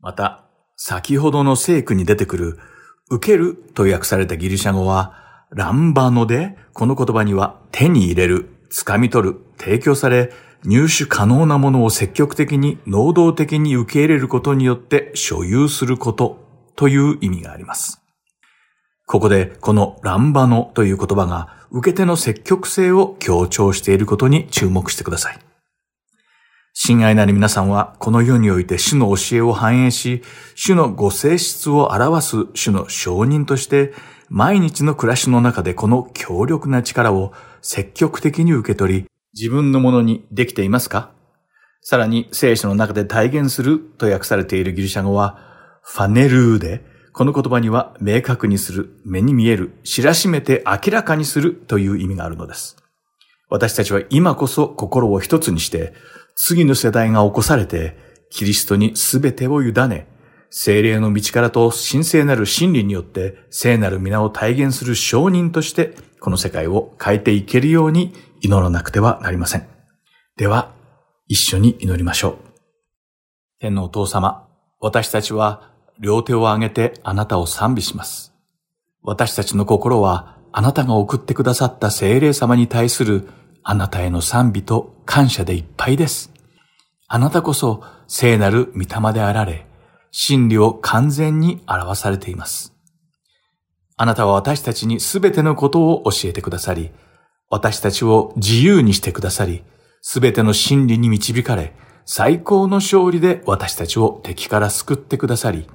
[0.00, 0.46] また、
[0.78, 2.58] 先ほどの聖句に出てくる、
[3.10, 5.12] 受けると訳されたギリシャ語は、
[5.50, 10.32] ランバノで、この言葉には手に入れる、掴み取る、提供され、
[10.64, 16.38] 入手可能なものを積極的に、能動的に受け入れることによって所有すること
[16.74, 18.00] という意味があります。
[19.08, 25.38] ここで、このランバノという言葉が、受け手の積極性を強調していることに注目してください。
[26.74, 30.22] 親愛なる皆さんは、この世において主の教えを反映し、
[30.54, 33.94] 主のご性質を表す主の証人として、
[34.28, 37.32] 毎日の暮らしの中でこの強力な力を
[37.62, 41.12] 積極的に受け取り、自分のものにできていますか？
[41.80, 45.38] さらに聖書の中で体現すると訳されているギリシャ語は、
[45.82, 52.76] ファネルーで、この言葉には明確にする、目に見える、知らしめて明らかにするという意味があるのです。
[53.50, 55.94] 私たちは今こそ心を一つにして、
[56.36, 57.96] 次の世代が起こされて、
[58.30, 60.06] キリストに全てを委ね、
[60.50, 69.66] 精霊の道からと神聖なる真理によって聖なる皆を体現する証人として、この世界を変えていけるように祈らなくてはなりません。
[70.36, 70.72] では、
[71.26, 72.36] 一緒に祈りましょう。
[73.58, 74.46] 天のお父様、
[74.78, 78.34] 私たちは両手を上げてあなたを賛美します。
[79.02, 83.28] 私たちの心はあなたが送ってくださった聖霊様に対する
[83.62, 86.32] あなたへの賛美と感謝でいっぱいです。
[87.06, 89.66] あなたこそ聖なる御霊であられ、
[90.10, 92.74] 真理を完全に表されています。
[93.96, 96.90] あなたは私たちにすべてのことを教えてくださり、
[97.50, 99.64] 私たちを自由にしてくださり、
[100.00, 101.74] すべての真理に導かれ、
[102.04, 105.68] 最高の勝利で私たちを敵から救ってくださり、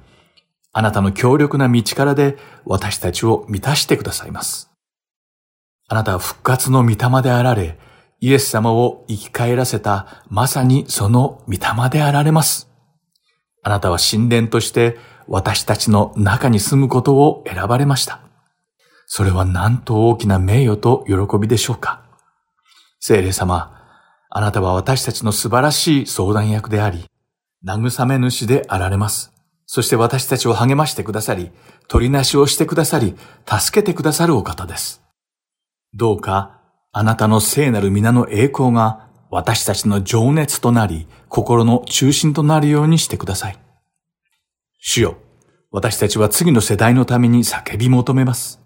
[0.76, 4.70] あなたの強力な道からで私たちを満たしてくださいます。
[5.88, 7.78] あなたは復活の御霊であられ、
[8.20, 12.68] イエス様を生き返らせたまさにその御霊であられます。
[13.62, 14.98] あなたは神殿として
[15.28, 18.20] 私たちの中に住むことを選ばれました。
[19.06, 22.02] それはなんと大きな名誉と喜びでしょうか。
[22.98, 23.80] 聖霊様、
[24.28, 27.04] あなたは私たちの素晴らしい相談役であり、
[27.64, 29.33] 慰め主であられます。
[29.66, 31.50] そして私たちを励ましてくださり、
[31.88, 35.02] 取りなしをしてくださり、助けてくださるお方です。
[35.94, 36.60] どうか、
[36.92, 43.58] あなたの聖なる皆の栄光が私たちの情熱となり、心の中心となるようにしてください。
[44.80, 45.16] 主よ、
[45.72, 48.60] 私たちは次の世代のために叫び求めます。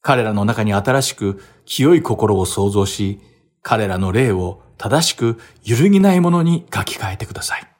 [0.00, 3.20] 彼らの中に新しく清い心を創造し、
[3.62, 7.77] 彼らの霊を正しく揺るぎないものに書き換えてください。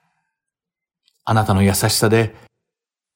[1.29, 2.35] あなたの優しさで、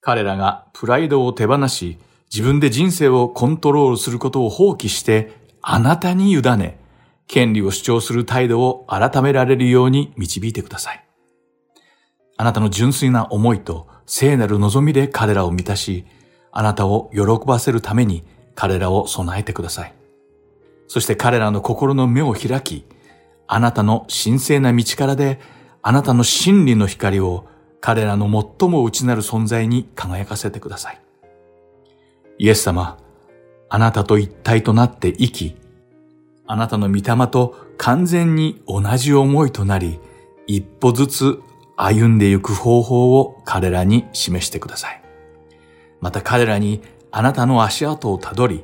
[0.03, 1.97] 彼らがプライドを手放し、
[2.31, 5.33] 自分で人生をコントロールすることを放棄して、
[5.63, 6.79] あなたに委ね、
[7.27, 11.03] 権利を主張する態度を改められるように導いてください。
[12.37, 16.05] あなたの純粋な思いと聖なる望みで彼らを満たし、
[16.51, 19.95] あなたを喜ばせるために彼らを備えてください。
[20.87, 22.85] そして彼らの心の目を開き、
[23.47, 25.41] あなたの神聖な道からで、
[25.81, 27.49] あなたの真理の光を
[27.83, 28.27] 彼らの
[28.61, 31.01] 最も内なる存在に輝かせてください。
[32.39, 32.97] イエス様、
[33.69, 35.57] あなたと一体となって生き、
[36.47, 39.99] あなたの御霊と完全に同じ思いとなり、
[40.47, 41.41] 一歩ずつ
[41.77, 45.03] 歩んでゆく方法を彼らに示してください。
[46.01, 48.63] また彼らにあなたの足跡をたどり、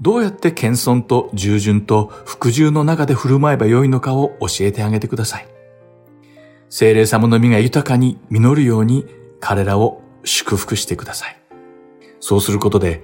[0.00, 5.55] どうやって謙遜と従順と服従の中で振る舞えばよいのかを教えてあげてください。
[6.68, 9.06] 聖霊様の実が豊かに実るように
[9.40, 11.36] 彼らを祝福してください。
[12.20, 13.02] そうすることで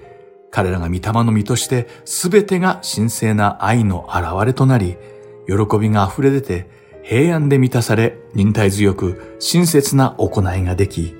[0.50, 4.96] 彼らが御霊の実として全てが神聖な愛の現れとなり、
[5.46, 6.68] 喜びが溢れ出て
[7.02, 11.14] 平安で満たされ忍耐強く親切な行いができ、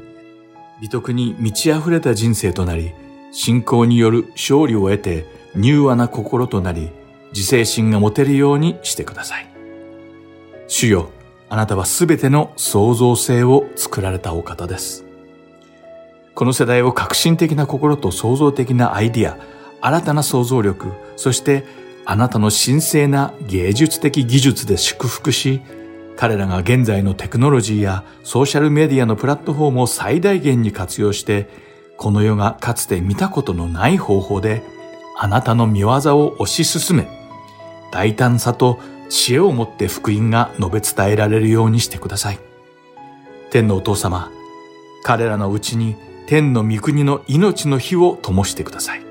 [0.81, 2.93] 美徳に満ち溢れた人生となり、
[3.31, 5.27] 信仰による勝利を得て
[5.57, 6.91] 柔和な心となり、
[7.33, 9.47] 自制心が持てるようにしてください。
[10.67, 11.11] 主よ、
[11.53, 15.05] あなたはすべての創造性を作られたお方です。
[16.35, 19.37] この世代を革新的な心と創造的なアイディア、
[19.83, 21.67] 新たな想像力、そして
[22.07, 25.61] あなたの神聖な芸術的技術で祝福し、
[26.17, 31.51] 彼らが現在のテクノロジーやソーシャルメディアのプラットフォームを最大限に活用して、
[31.99, 34.63] この世がかつて見たことのない方法で、
[35.19, 37.09] あなたの見業を推し進め、
[37.91, 38.79] 大胆さと
[39.13, 42.39] 知恵を持って福音が述べ伝えられるようにしてください。
[43.51, 44.33] 天のお父様、
[45.05, 45.97] 彼らのうちに
[46.27, 49.03] 天の御国の命の火を灯してください。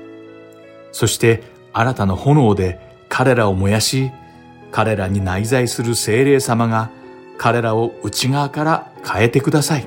[0.90, 4.10] そして新たな炎で彼らを燃やし、
[4.72, 6.90] 彼らに内在する精霊様が
[7.38, 9.86] 彼らを内側から変えてください。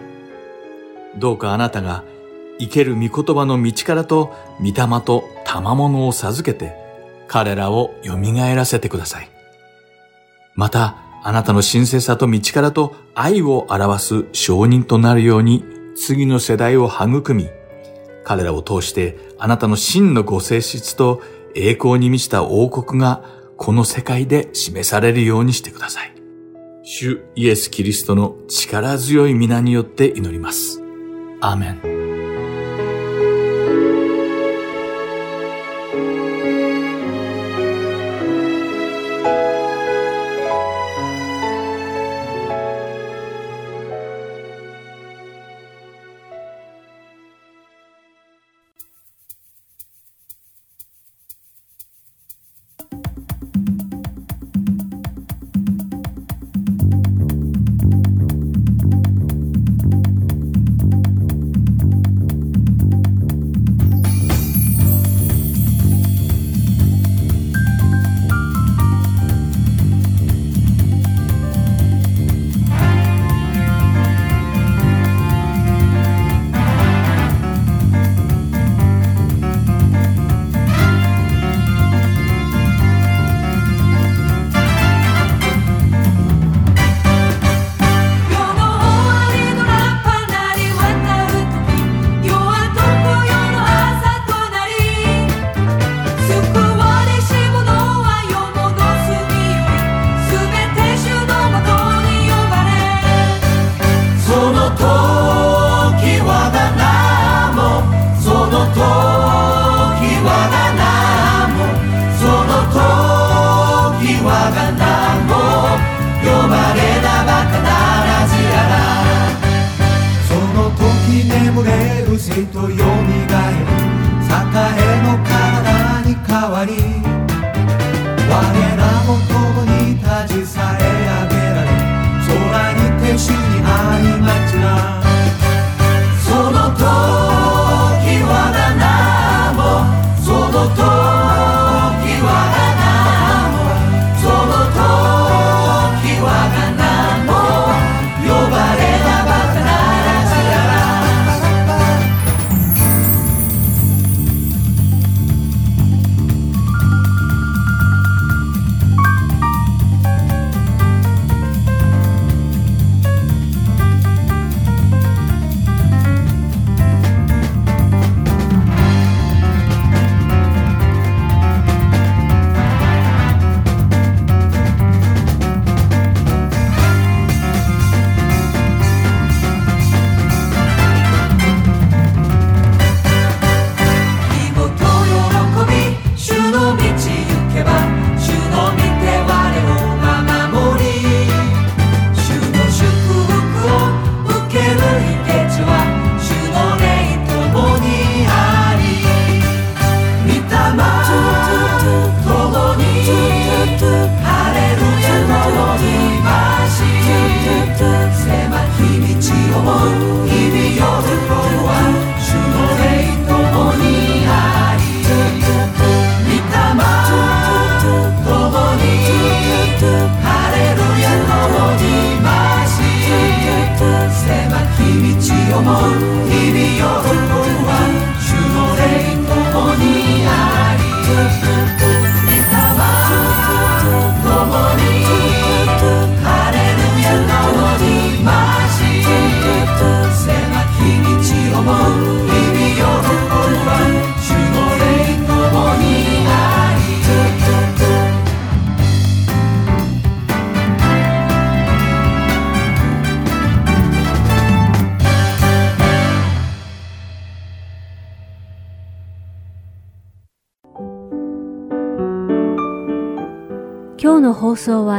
[1.18, 2.05] どうかあなたが
[2.57, 6.74] 生ける御言葉の道からと御霊と賜物を授けて
[7.28, 8.16] 彼らを蘇
[8.55, 9.35] らせてください。
[10.56, 15.64] また、あなたの神聖さと道からと愛を表す証人となるように
[15.95, 17.49] 次の世代を育み、
[18.24, 21.22] 彼らを通してあなたの真のご性質と
[21.56, 23.24] 栄光に満ちた王国が
[23.58, 26.14] この世界で示されるようにしてください。
[26.84, 30.82] 主イエス・キリストの力強い皆によって祈ります。
[31.41, 32.14] アーメン。